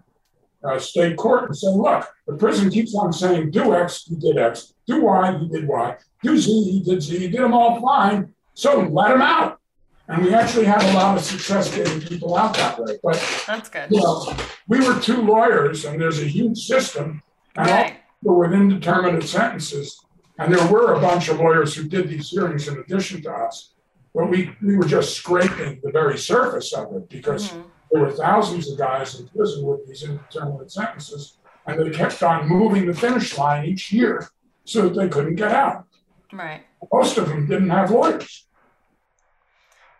[0.63, 4.37] uh, state court and say, look, the prison keeps on saying, do X, he did
[4.37, 7.81] X, do Y, he did Y, do Z, he did Z, he did them all
[7.81, 9.59] fine, so let him out.
[10.07, 12.99] And we actually had a lot of success getting people out that way.
[13.01, 13.87] But that's good.
[13.89, 14.35] You know,
[14.67, 17.21] we were two lawyers, and there's a huge system,
[17.55, 17.95] and right.
[18.25, 20.03] all with indeterminate sentences
[20.41, 23.73] and there were a bunch of lawyers who did these hearings in addition to us,
[24.11, 27.61] but we, we were just scraping the very surface of it because mm-hmm.
[27.91, 32.49] there were thousands of guys in prison with these indeterminate sentences, and they kept on
[32.49, 34.29] moving the finish line each year
[34.65, 35.85] so that they couldn't get out.
[36.31, 36.63] Right.
[36.91, 38.45] Most of them didn't have lawyers.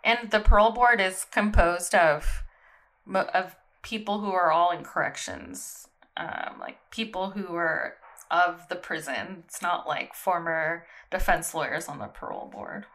[0.04, 2.44] And the parole board is composed of
[3.14, 7.96] of people who are all in corrections, um, like people who are
[8.30, 9.44] of the prison.
[9.46, 12.86] It's not like former defense lawyers on the parole board.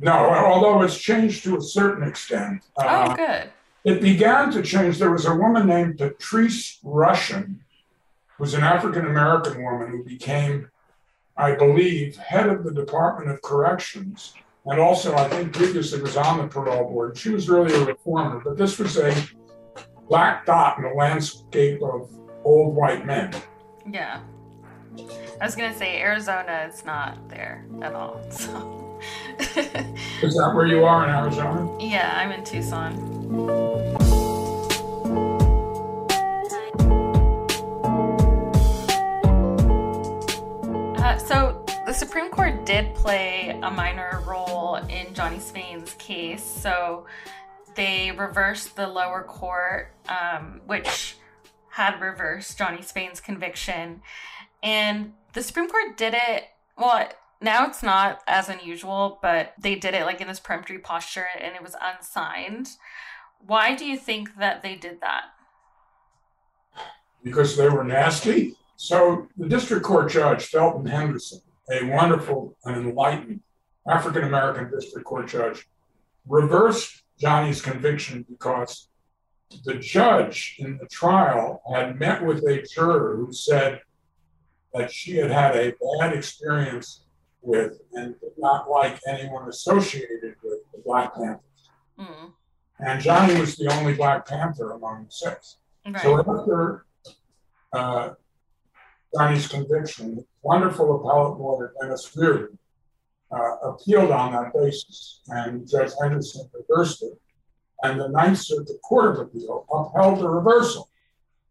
[0.00, 2.62] No, although it's changed to a certain extent.
[2.76, 3.50] Oh, uh, good.
[3.84, 4.98] It began to change.
[4.98, 7.58] There was a woman named Patrice Rushen,
[8.44, 10.68] who's an African American woman who became,
[11.34, 14.34] I believe, head of the Department of Corrections.
[14.66, 17.16] And also, I think previously was on the parole board.
[17.16, 19.14] She was really a reformer, but this was a
[20.10, 22.10] black dot in the landscape of
[22.44, 23.34] old white men.
[23.90, 24.20] Yeah.
[25.40, 28.20] I was gonna say Arizona is not there at all.
[29.44, 29.60] So
[30.22, 31.76] Is that where you are in Arizona?
[31.78, 34.03] Yeah, I'm in Tucson.
[42.74, 46.42] Did play a minor role in Johnny Spain's case.
[46.42, 47.06] So
[47.76, 51.14] they reversed the lower court, um, which
[51.70, 54.02] had reversed Johnny Spain's conviction.
[54.60, 56.46] And the Supreme Court did it,
[56.76, 57.10] well,
[57.40, 61.54] now it's not as unusual, but they did it like in this peremptory posture and
[61.54, 62.70] it was unsigned.
[63.38, 65.26] Why do you think that they did that?
[67.22, 68.56] Because they were nasty.
[68.74, 71.40] So the district court judge, Thelton Henderson,
[71.70, 73.40] a wonderful and enlightened
[73.88, 75.66] African American district court judge,
[76.26, 78.88] reversed Johnny's conviction because
[79.64, 83.80] the judge in the trial had met with a juror who said
[84.72, 87.04] that she had had a bad experience
[87.42, 91.70] with and did not like anyone associated with the Black Panthers.
[91.98, 92.32] Mm.
[92.80, 95.58] And Johnny was the only Black Panther among the six.
[95.86, 96.02] Right.
[96.02, 96.86] So after
[97.72, 98.10] uh,
[99.14, 102.58] Johnny's conviction, wonderful appellate lawyer Dennis Riordan
[103.32, 107.18] uh, appealed on that basis, and Judge Henderson reversed it.
[107.82, 110.88] And the Ninth Circuit Court of Appeal upheld the reversal.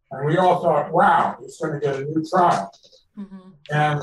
[0.09, 2.71] And we all thought, wow, he's going to get a new trial.
[3.17, 3.49] Mm-hmm.
[3.71, 4.01] And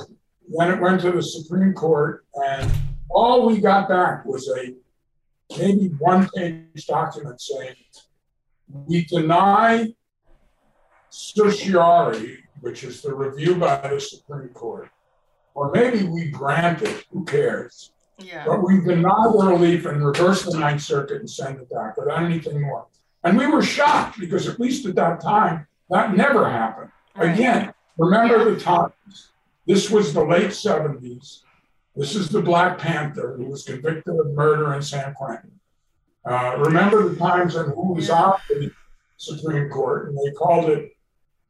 [0.57, 2.71] then it went to the Supreme Court, and
[3.09, 4.75] all we got back was a
[5.59, 7.75] maybe one page document saying,
[8.87, 9.93] we deny
[11.09, 14.91] certiorari, which is the review by the Supreme Court,
[15.55, 17.93] or maybe we grant it, who cares?
[18.19, 18.45] Yeah.
[18.47, 22.23] But we deny the relief and reverse the Ninth Circuit and send it back without
[22.23, 22.87] anything more.
[23.25, 26.91] And we were shocked because, at least at that time, that never happened.
[27.17, 27.35] Right.
[27.35, 28.93] Again, remember the times.
[29.67, 31.41] This was the late 70s.
[31.97, 35.51] This is the Black Panther who was convicted of murder in San Quentin.
[36.25, 38.71] Uh, remember the times when who was on the
[39.17, 40.93] Supreme Court and they called it,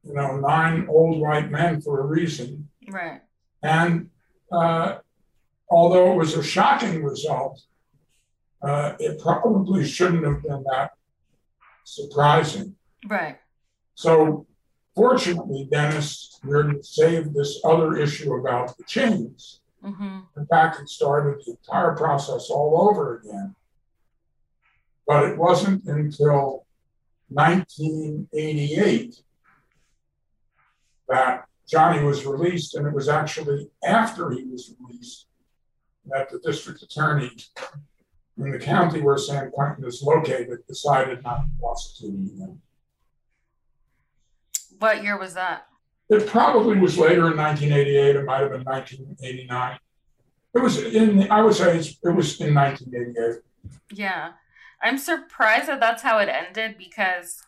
[0.03, 2.68] you know, nine old white men for a reason.
[2.88, 3.20] Right.
[3.62, 4.11] And
[4.51, 4.98] uh,
[5.68, 7.62] although it was a shocking result,
[8.62, 10.92] uh, it probably shouldn't have been that
[11.84, 12.74] surprising.
[13.07, 13.38] Right.
[13.94, 14.46] So,
[14.94, 19.61] fortunately, Dennis Riordan saved this other issue about the chains.
[19.84, 20.18] Mm-hmm.
[20.36, 23.55] In fact, it started the entire process all over again.
[25.07, 26.66] But it wasn't until
[27.28, 29.22] 1988
[31.11, 35.27] that Johnny was released, and it was actually after he was released
[36.07, 37.31] that the district attorney
[38.39, 42.61] in the county where San Quentin is located decided not to prosecute him.
[44.79, 45.67] What year was that?
[46.09, 48.17] It probably was later in 1988.
[48.17, 49.79] It might have been 1989.
[50.55, 53.43] It was in, I would say it was in 1988.
[53.93, 54.33] Yeah.
[54.83, 57.43] I'm surprised that that's how it ended because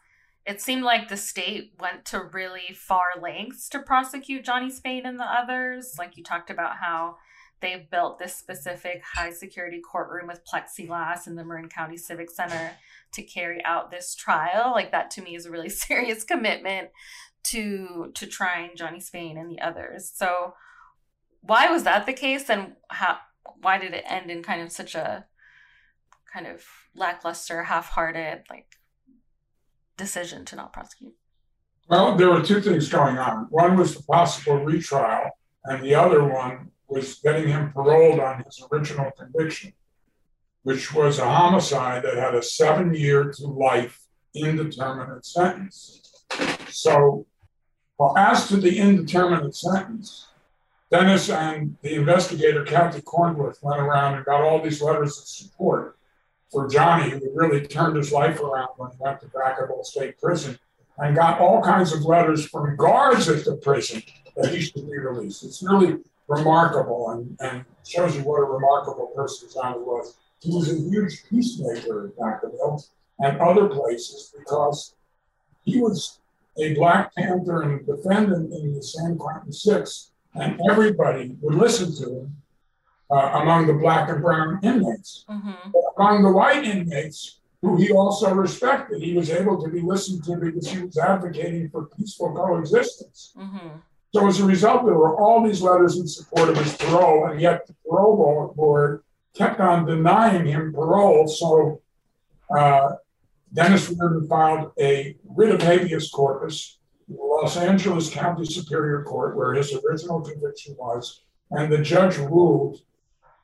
[0.45, 5.19] it seemed like the state went to really far lengths to prosecute Johnny Spain and
[5.19, 5.95] the others.
[5.99, 7.17] Like you talked about how
[7.61, 12.73] they built this specific high security courtroom with plexiglass in the Marin County Civic Center
[13.13, 14.73] to carry out this trial.
[14.73, 16.91] Like that to me is a really serious commitment
[17.45, 20.11] to to trying Johnny Spain and the others.
[20.13, 20.55] So
[21.41, 23.19] why was that the case and how
[23.61, 25.27] why did it end in kind of such a
[26.33, 26.65] kind of
[26.95, 28.77] lackluster, half-hearted like
[30.03, 31.15] decision to not prosecute?
[31.89, 33.47] Well, there were two things going on.
[33.51, 35.31] One was the possible retrial,
[35.65, 39.73] and the other one was getting him paroled on his original conviction,
[40.65, 44.01] which was a homicide that had a seven year to life
[44.35, 46.25] indeterminate sentence.
[46.69, 47.27] So,
[47.99, 50.29] well, as to the indeterminate sentence,
[50.91, 55.97] Dennis and the investigator, Kathy Cornworth, went around and got all these letters of support
[56.53, 60.59] for Johnny, who really turned his life around when he went to Vacaville State Prison,
[60.99, 64.03] and got all kinds of letters from guards at the prison
[64.37, 65.43] that he should be released.
[65.43, 65.99] It's really
[66.29, 70.17] remarkable and, and shows you what a remarkable person Johnny was.
[70.41, 72.87] He was a huge peacemaker in Vacaville
[73.19, 74.95] and other places because
[75.65, 76.19] he was
[76.59, 81.95] a Black Panther and a defendant in the San Quentin Six, and everybody would listen
[81.97, 82.42] to him
[83.13, 85.25] uh, among the black and brown inmates.
[85.29, 85.71] Mm-hmm.
[85.99, 90.37] Among the white inmates, who he also respected, he was able to be listened to
[90.37, 93.35] because he was advocating for peaceful coexistence.
[93.37, 93.69] Mm-hmm.
[94.15, 97.41] So as a result, there were all these letters in support of his parole, and
[97.41, 99.03] yet the parole board
[99.35, 101.29] kept on denying him parole.
[101.29, 101.81] So
[102.55, 102.95] uh,
[103.53, 109.37] Dennis Riordan filed a writ of habeas corpus in the Los Angeles County Superior Court,
[109.37, 112.81] where his original conviction was, and the judge ruled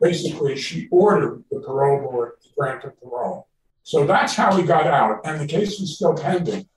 [0.01, 3.49] basically she ordered the parole board to grant him parole.
[3.83, 6.69] So that's how he got out, and the case was still pending.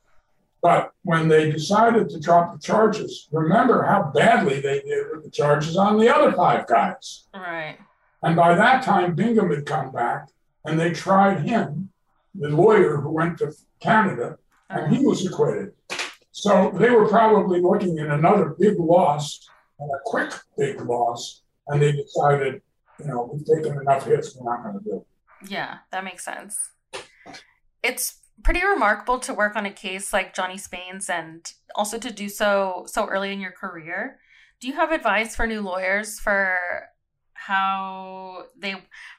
[0.62, 5.32] But when they decided to drop the charges, remember how badly they did with the
[5.32, 7.26] charges on the other five guys.
[7.34, 7.78] Right.
[8.24, 10.30] And by that time, Bingham had come back,
[10.64, 11.90] and they tried him,
[12.36, 14.38] the lawyer who went to Canada,
[14.70, 15.74] and he was acquitted.
[16.32, 19.50] So they were probably looking at another big loss
[19.80, 22.62] and a quick big loss, and they decided,
[23.02, 25.50] you know, we've taken enough hits, we're not going to do it.
[25.50, 26.58] Yeah, that makes sense.
[27.84, 32.30] It's pretty remarkable to work on a case like Johnny Spain's and also to do
[32.30, 34.20] so so early in your career.
[34.60, 36.58] Do you have advice for new lawyers for
[37.34, 38.76] how they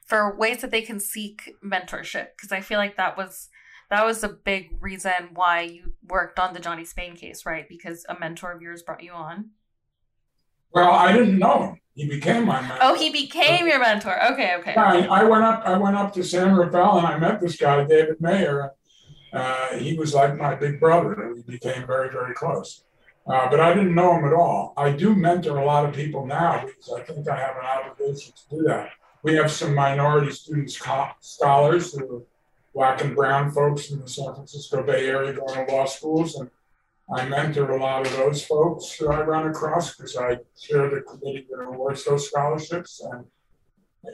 [0.07, 2.29] for ways that they can seek mentorship?
[2.37, 3.49] Because I feel like that was
[3.91, 7.69] that was a big reason why you worked on the Johnny Spain case, right?
[7.69, 9.51] Because a mentor of yours brought you on.
[10.75, 11.81] Well, I didn't know him.
[11.95, 12.79] He became my mentor.
[12.81, 14.17] Oh, he became your mentor.
[14.33, 14.73] Okay, okay.
[14.75, 15.63] Yeah, I, I went up.
[15.67, 18.73] I went up to San Rafael and I met this guy, David Mayer.
[19.33, 22.85] Uh, he was like my big brother, and we became very, very close.
[23.27, 24.75] Uh, but I didn't know him at all.
[24.77, 28.33] I do mentor a lot of people now because I think I have an obligation
[28.35, 28.91] to do that.
[29.23, 30.81] We have some minority students,
[31.21, 32.23] scholars who are
[32.75, 36.51] black and brown folks in the San Francisco Bay Area going to law schools, and
[37.15, 41.03] I mentor a lot of those folks that I run across because I chair the
[41.03, 43.27] committee that awards those scholarships, and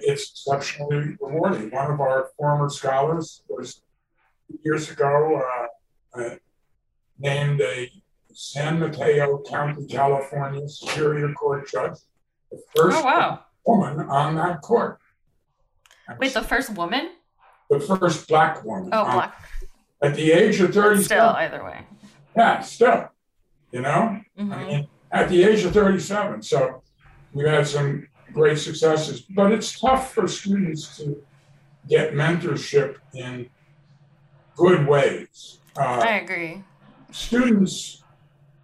[0.01, 1.71] it's exceptionally rewarding.
[1.71, 3.83] One of our former scholars was
[4.65, 5.41] years ago
[6.17, 6.37] uh, uh,
[7.19, 7.91] named a
[8.33, 11.99] San Mateo County, California Superior Court judge,
[12.51, 13.45] the first oh, wow.
[13.65, 14.99] woman on that court.
[16.19, 17.11] Wait, the first woman?
[17.71, 18.91] The first black woman.
[18.93, 19.35] Oh, black.
[20.03, 21.03] At the age of 30.
[21.03, 21.85] Still, either way.
[22.39, 23.09] Yeah, still.
[23.73, 24.21] You know?
[24.39, 24.53] Mm-hmm.
[24.53, 26.43] I mean, at the age of 37.
[26.43, 26.83] So
[27.33, 31.21] we've had some great successes, but it's tough for students to
[31.89, 33.51] get mentorship in
[34.57, 35.59] good ways.
[35.77, 36.63] Uh, I agree.
[37.11, 38.05] Students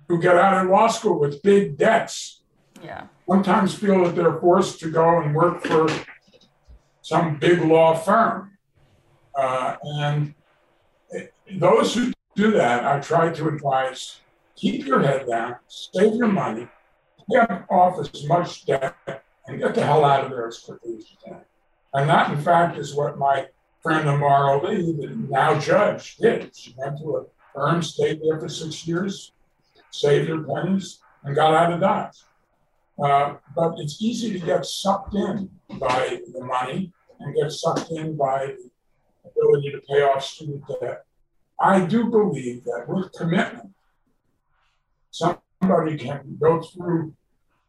[0.09, 2.43] who get out of law school with big debts
[2.83, 3.07] yeah.
[3.29, 5.89] sometimes feel that they're forced to go and work for
[7.03, 8.53] some big law firm.
[9.37, 10.35] Uh, and
[11.59, 14.20] those who do that, I try to advise
[14.57, 16.68] keep your head down, save your money,
[17.30, 18.97] get off as much debt,
[19.47, 21.41] and get the hell out of there as quickly as you can.
[21.93, 23.47] And that, in fact, is what my
[23.82, 26.55] friend Amara Lee, the now judge, did.
[26.57, 27.24] She went to a
[27.55, 29.32] firm, stayed there for six years,
[29.91, 32.22] saved her pennies, and got out of Dodge.
[33.03, 38.16] Uh, but it's easy to get sucked in by the money and get sucked in
[38.16, 38.70] by the
[39.28, 41.05] ability to pay off student debt.
[41.61, 43.71] I do believe that with commitment,
[45.11, 47.15] somebody can go through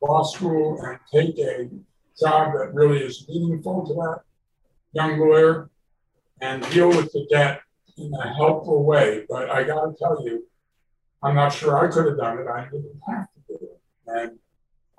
[0.01, 1.69] law school and take a
[2.19, 4.21] job that really is meaningful to that
[4.93, 5.69] young lawyer
[6.41, 7.61] and deal with the debt
[7.97, 9.25] in a helpful way.
[9.29, 10.45] But I got to tell you,
[11.23, 12.47] I'm not sure I could have done it.
[12.47, 13.81] I didn't have to do it.
[14.07, 14.39] And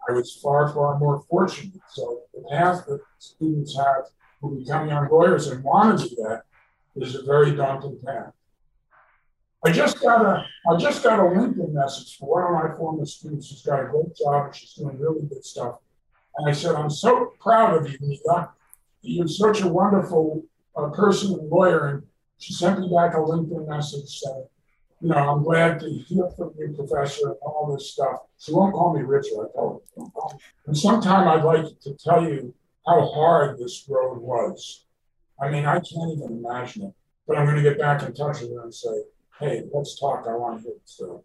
[0.09, 1.81] I was far, far more fortunate.
[1.91, 4.05] So the path that students have
[4.41, 6.43] who become young lawyers and want to do that
[6.97, 8.33] is a very daunting path.
[9.67, 13.05] I just got a I just got a LinkedIn message from one of my former
[13.05, 15.79] students who's got a great job and she's doing really good stuff.
[16.37, 18.51] And I said, I'm so proud of you, Mika.
[19.03, 20.45] You're such a wonderful
[20.77, 22.03] a person and lawyer, and
[22.39, 24.47] she sent me back a LinkedIn message saying,
[25.01, 28.21] you know, I'm glad to hear from you, professor, and all this stuff.
[28.39, 30.39] She won't call me Richard, I told her.
[30.67, 32.55] And sometime I'd like to tell you
[32.87, 34.85] how hard this road was.
[35.41, 36.95] I mean, I can't even imagine it.
[37.27, 39.03] But I'm going to get back in touch with her and say,
[39.41, 40.27] hey, let's talk.
[40.29, 41.19] I want to hear.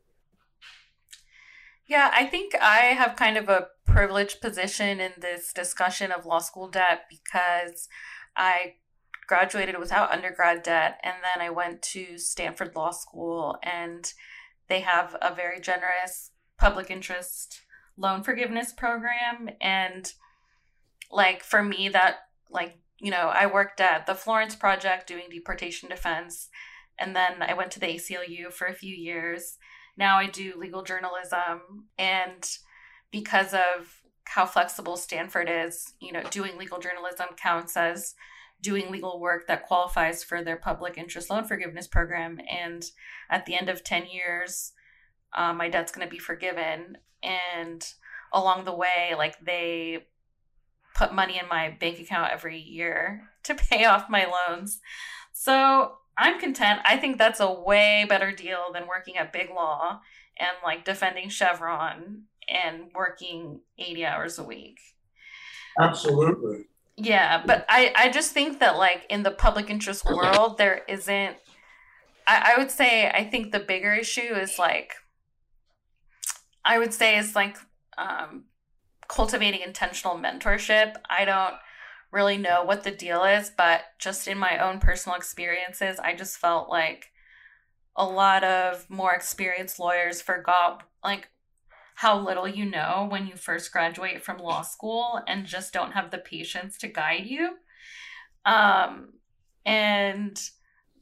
[1.87, 6.39] Yeah, I think I have kind of a privileged position in this discussion of law
[6.39, 7.89] school debt because
[8.35, 8.75] I
[9.27, 14.11] graduated without undergrad debt and then I went to Stanford Law School and
[14.67, 17.61] they have a very generous public interest
[17.97, 20.13] loan forgiveness program and
[21.11, 22.17] like for me that
[22.49, 26.49] like you know I worked at the Florence Project doing deportation defense
[27.01, 29.57] and then I went to the ACLU for a few years.
[29.97, 32.49] Now I do legal journalism and
[33.11, 38.15] because of how flexible Stanford is, you know, doing legal journalism counts as
[38.61, 42.39] doing legal work that qualifies for their public interest loan forgiveness program.
[42.49, 42.85] And
[43.29, 44.71] at the end of 10 years,
[45.35, 46.97] um, my debt's going to be forgiven.
[47.23, 47.85] And
[48.31, 50.05] along the way, like they
[50.95, 54.79] put money in my bank account every year to pay off my loans.
[55.33, 56.81] So I'm content.
[56.85, 60.01] I think that's a way better deal than working at Big Law
[60.37, 64.79] and like defending Chevron and working 80 hours a week.
[65.79, 66.65] Absolutely.
[66.97, 71.37] Yeah, but I, I just think that like in the public interest world, there isn't.
[72.27, 74.93] I, I would say I think the bigger issue is like.
[76.63, 77.57] I would say it's like
[77.97, 78.43] um,
[79.07, 80.95] cultivating intentional mentorship.
[81.09, 81.55] I don't
[82.11, 86.37] really know what the deal is, but just in my own personal experiences, I just
[86.37, 87.11] felt like
[87.95, 91.29] a lot of more experienced lawyers forgot like
[91.95, 96.09] how little you know when you first graduate from law school and just don't have
[96.09, 97.57] the patience to guide you.
[98.45, 99.13] Um,
[99.65, 100.41] and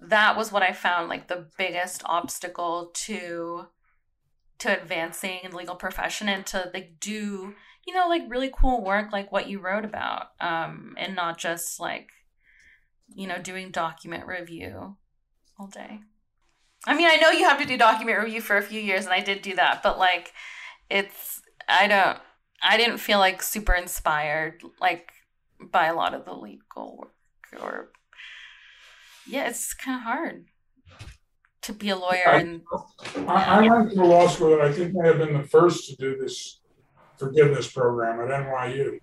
[0.01, 3.68] that was what I found like the biggest obstacle to
[4.60, 7.53] to advancing in the legal profession and to like do
[7.88, 11.80] you know like really cool work like what you wrote about um and not just
[11.80, 12.09] like
[13.07, 14.95] you know doing document review
[15.59, 15.99] all day.
[16.86, 19.13] I mean i know you have to do document review for a few years and
[19.13, 20.32] i did do that but like
[20.89, 22.17] it's I don't
[22.63, 25.11] I didn't feel like super inspired like
[25.61, 27.91] by a lot of the legal work or
[29.27, 30.45] yeah, it's kind of hard
[31.61, 32.61] to be a lawyer and
[33.27, 35.95] I, I went to law school and I think I have been the first to
[35.97, 36.59] do this
[37.20, 38.99] forgiveness program at NYU.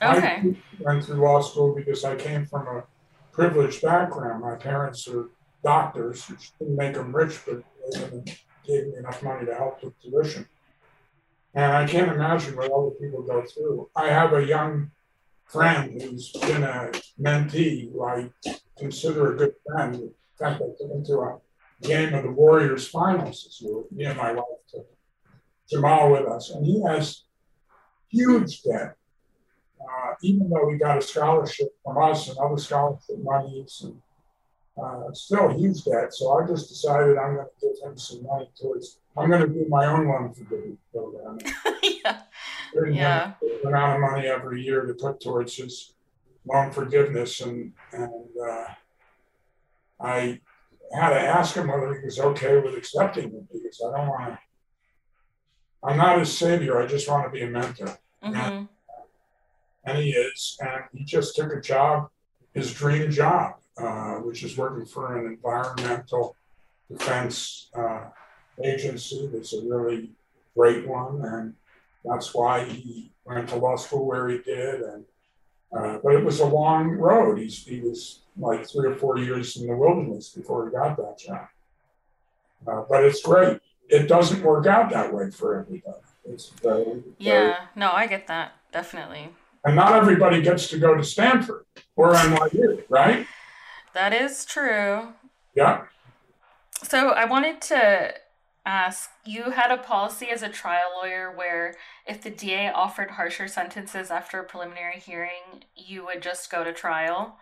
[0.00, 0.42] Okay.
[0.44, 2.84] I went through law school because I came from a
[3.32, 4.42] privileged background.
[4.42, 5.28] My parents are
[5.64, 8.36] doctors, which didn't make them rich, but they
[8.66, 10.46] gave me enough money to help with tuition.
[11.54, 13.90] And I can't imagine what other people go through.
[13.96, 14.90] I have a young
[15.46, 18.30] friend who's been a mentee who I
[18.78, 19.94] consider a good friend.
[19.94, 21.38] In fact, I took him to a
[21.82, 23.82] game of the Warriors finals this year.
[23.90, 24.86] Me and my wife took
[25.68, 27.24] Jamal with us, and he has
[28.08, 28.94] huge debt.
[29.80, 34.00] Uh, even though he got a scholarship from us and other scholarship monies and
[34.82, 36.14] uh, still huge debt.
[36.14, 38.98] So I just decided I'm going to give him some money towards.
[39.16, 41.38] I'm going to do my own loan forgiveness program.
[41.82, 42.22] yeah.
[42.90, 43.32] yeah.
[43.64, 45.94] An amount of money every year to put towards his
[46.46, 48.64] loan forgiveness, and and uh,
[50.00, 50.40] I
[50.94, 54.26] had to ask him whether he was okay with accepting it because I don't want
[54.32, 54.38] to.
[55.82, 56.80] I'm not his savior.
[56.80, 57.98] I just want to be a mentor.
[58.22, 58.34] Mm-hmm.
[58.34, 58.68] And,
[59.84, 62.10] and he is, and he just took a job,
[62.52, 66.34] his dream job uh, which is working for an environmental
[66.90, 68.06] defense uh,
[68.64, 70.10] agency that's a really
[70.56, 71.24] great one.
[71.24, 71.54] And
[72.04, 74.80] that's why he went to law school where he did.
[74.80, 75.04] And
[75.70, 77.38] uh, but it was a long road.
[77.38, 81.18] He's, he was like three or four years in the wilderness before he got that
[81.18, 81.46] job.
[82.66, 83.57] Uh, but it's great.
[83.88, 85.98] It doesn't work out that way for everybody.
[87.18, 89.30] Yeah, no, I get that definitely.
[89.64, 91.64] And not everybody gets to go to Stanford
[91.96, 93.26] or NYU, right?
[93.94, 95.08] That is true.
[95.54, 95.84] Yeah.
[96.82, 98.14] So I wanted to
[98.64, 101.74] ask you had a policy as a trial lawyer where
[102.06, 106.72] if the DA offered harsher sentences after a preliminary hearing, you would just go to
[106.72, 107.38] trial.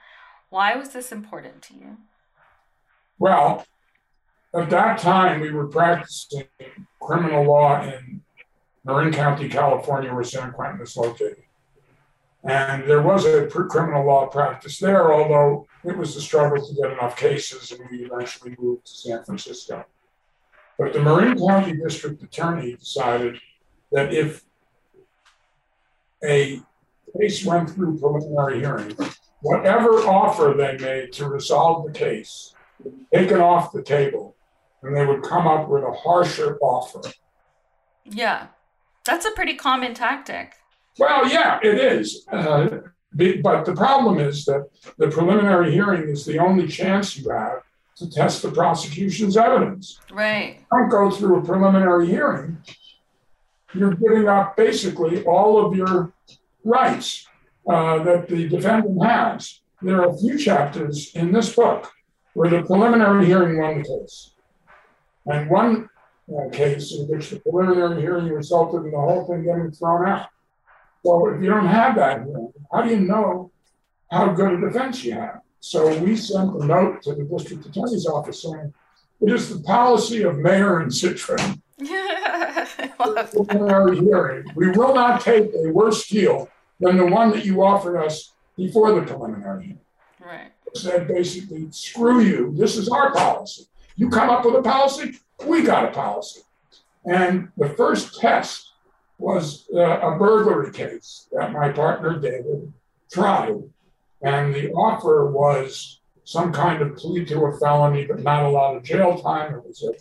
[0.49, 1.97] Why was this important to you?
[3.19, 3.67] Well,
[4.57, 6.45] at that time, we were practicing
[7.01, 8.23] criminal law in
[8.85, 11.43] Marin County, California, where San Quentin is located.
[12.45, 16.93] And there was a criminal law practice there, although it was a struggle to get
[16.93, 19.85] enough cases, and we eventually moved to San Francisco.
[20.79, 23.41] But the Marin County District Attorney decided
[23.91, 24.45] that if
[26.23, 26.61] a
[27.19, 28.97] case went through preliminary hearing,
[29.41, 32.55] whatever offer they made to resolve the case
[33.13, 34.36] taken off the table,
[34.87, 37.01] and they would come up with a harsher offer.
[38.05, 38.47] Yeah,
[39.05, 40.55] that's a pretty common tactic.
[40.99, 42.27] Well, yeah, it is.
[42.31, 42.69] Uh,
[43.13, 44.69] but the problem is that
[44.99, 47.63] the preliminary hearing is the only chance you have
[47.97, 49.99] to test the prosecution's evidence.
[50.13, 50.61] Right.
[50.71, 52.59] Don't go through a preliminary hearing.
[53.75, 56.13] You're giving up basically all of your
[56.65, 57.27] rights
[57.69, 59.61] uh, that the defendant has.
[59.83, 61.91] There are a few chapters in this book
[62.35, 64.33] where the preliminary hearing won the case.
[65.27, 65.89] And one
[66.29, 70.29] uh, case in which the preliminary hearing resulted in the whole thing getting thrown out.
[71.03, 72.27] Well, if you don't have that,
[72.73, 73.53] how do you know
[74.11, 75.41] how good a defense you have?
[75.61, 78.73] So we sent a note to the district attorney's office saying,
[79.21, 81.61] it is the policy of Mayer and Zitrin.
[84.01, 84.45] hearing.
[84.55, 86.49] We will not take a worse deal
[86.81, 89.81] than the one that you offered us before the preliminary hearing.
[90.21, 90.51] Right.
[90.75, 92.53] said basically, screw you.
[92.57, 93.67] This is our policy.
[93.97, 96.43] You come up with a policy, we got a policy.
[97.05, 98.73] And the first test
[99.19, 102.73] was uh, a burglary case that my partner David
[103.11, 103.57] tried.
[104.23, 108.77] And the offer was some kind of plea to a felony, but not a lot
[108.77, 109.55] of jail time.
[109.55, 109.95] It was a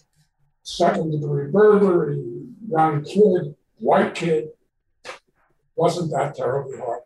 [0.64, 2.22] second degree burglary,
[2.68, 4.50] young kid, white kid.
[5.76, 7.02] Wasn't that terribly hard.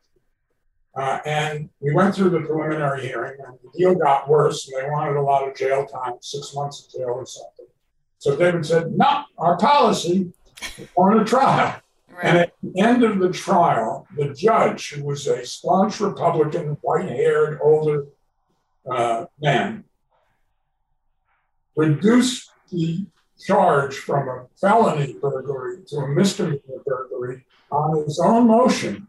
[0.99, 4.89] Uh, and we went through the preliminary hearing, and the deal got worse, and they
[4.89, 7.67] wanted a lot of jail time, six months of jail or something.
[8.17, 10.33] So David said, No, our policy,
[10.97, 11.79] we're going to trial.
[12.11, 12.25] Right.
[12.25, 17.07] And at the end of the trial, the judge, who was a staunch Republican, white
[17.07, 18.07] haired, older
[18.91, 19.85] uh, man,
[21.77, 23.05] reduced the
[23.41, 29.07] charge from a felony burglary to a misdemeanor burglary on his own motion.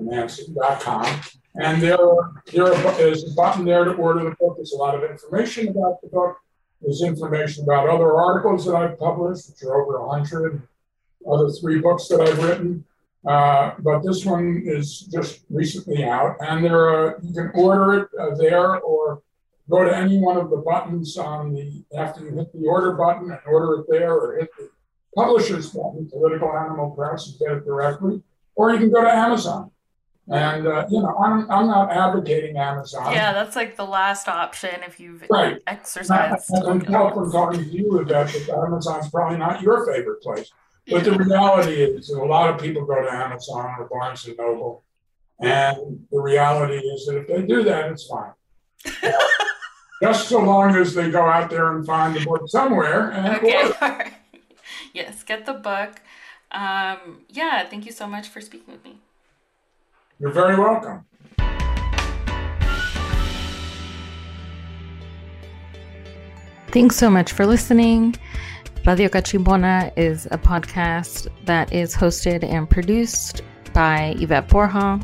[0.00, 1.20] Nancy.com.
[1.56, 1.98] And there,
[2.52, 4.58] there is a button there to order the book.
[4.58, 6.36] There's a lot of information about the book.
[6.80, 10.62] There's information about other articles that I've published, which are over 100,
[11.28, 12.84] other three books that I've written.
[13.28, 18.08] Uh, but this one is just recently out, and there are, you can order it
[18.18, 19.22] uh, there or
[19.68, 23.30] go to any one of the buttons on the after you hit the order button
[23.30, 24.70] and order it there, or hit the
[25.14, 28.22] publisher's button, Political Animal Press, and get it directly,
[28.54, 29.70] or you can go to Amazon.
[30.30, 33.12] And uh, you know, I'm I'm not advocating Amazon.
[33.12, 35.58] Yeah, that's like the last option if you've right.
[35.66, 36.50] exercised.
[36.54, 40.22] I, I can tell from talking to you that, that Amazon's probably not your favorite
[40.22, 40.50] place.
[40.90, 44.36] But the reality is that a lot of people go to Amazon or Barnes and
[44.36, 44.84] Noble,
[45.40, 48.32] and the reality is that if they do that, it's fine.
[50.02, 53.38] Just so long as they go out there and find the book somewhere.
[53.42, 54.12] okay.
[54.94, 56.00] Yes, get the book.
[56.50, 58.98] Um, yeah, thank you so much for speaking with me.
[60.18, 61.04] You're very welcome.
[66.68, 68.16] Thanks so much for listening.
[68.88, 73.42] Radio Cachimbona is a podcast that is hosted and produced
[73.74, 74.98] by Yvette Borja,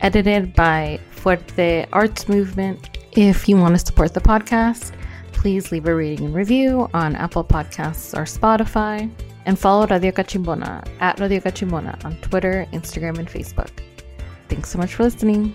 [0.00, 2.98] edited by Fuerte Arts Movement.
[3.12, 4.90] If you want to support the podcast,
[5.30, 9.08] please leave a rating and review on Apple Podcasts or Spotify,
[9.44, 13.70] and follow Radio Cachimbona at Radio Cachimbona on Twitter, Instagram, and Facebook.
[14.48, 15.54] Thanks so much for listening.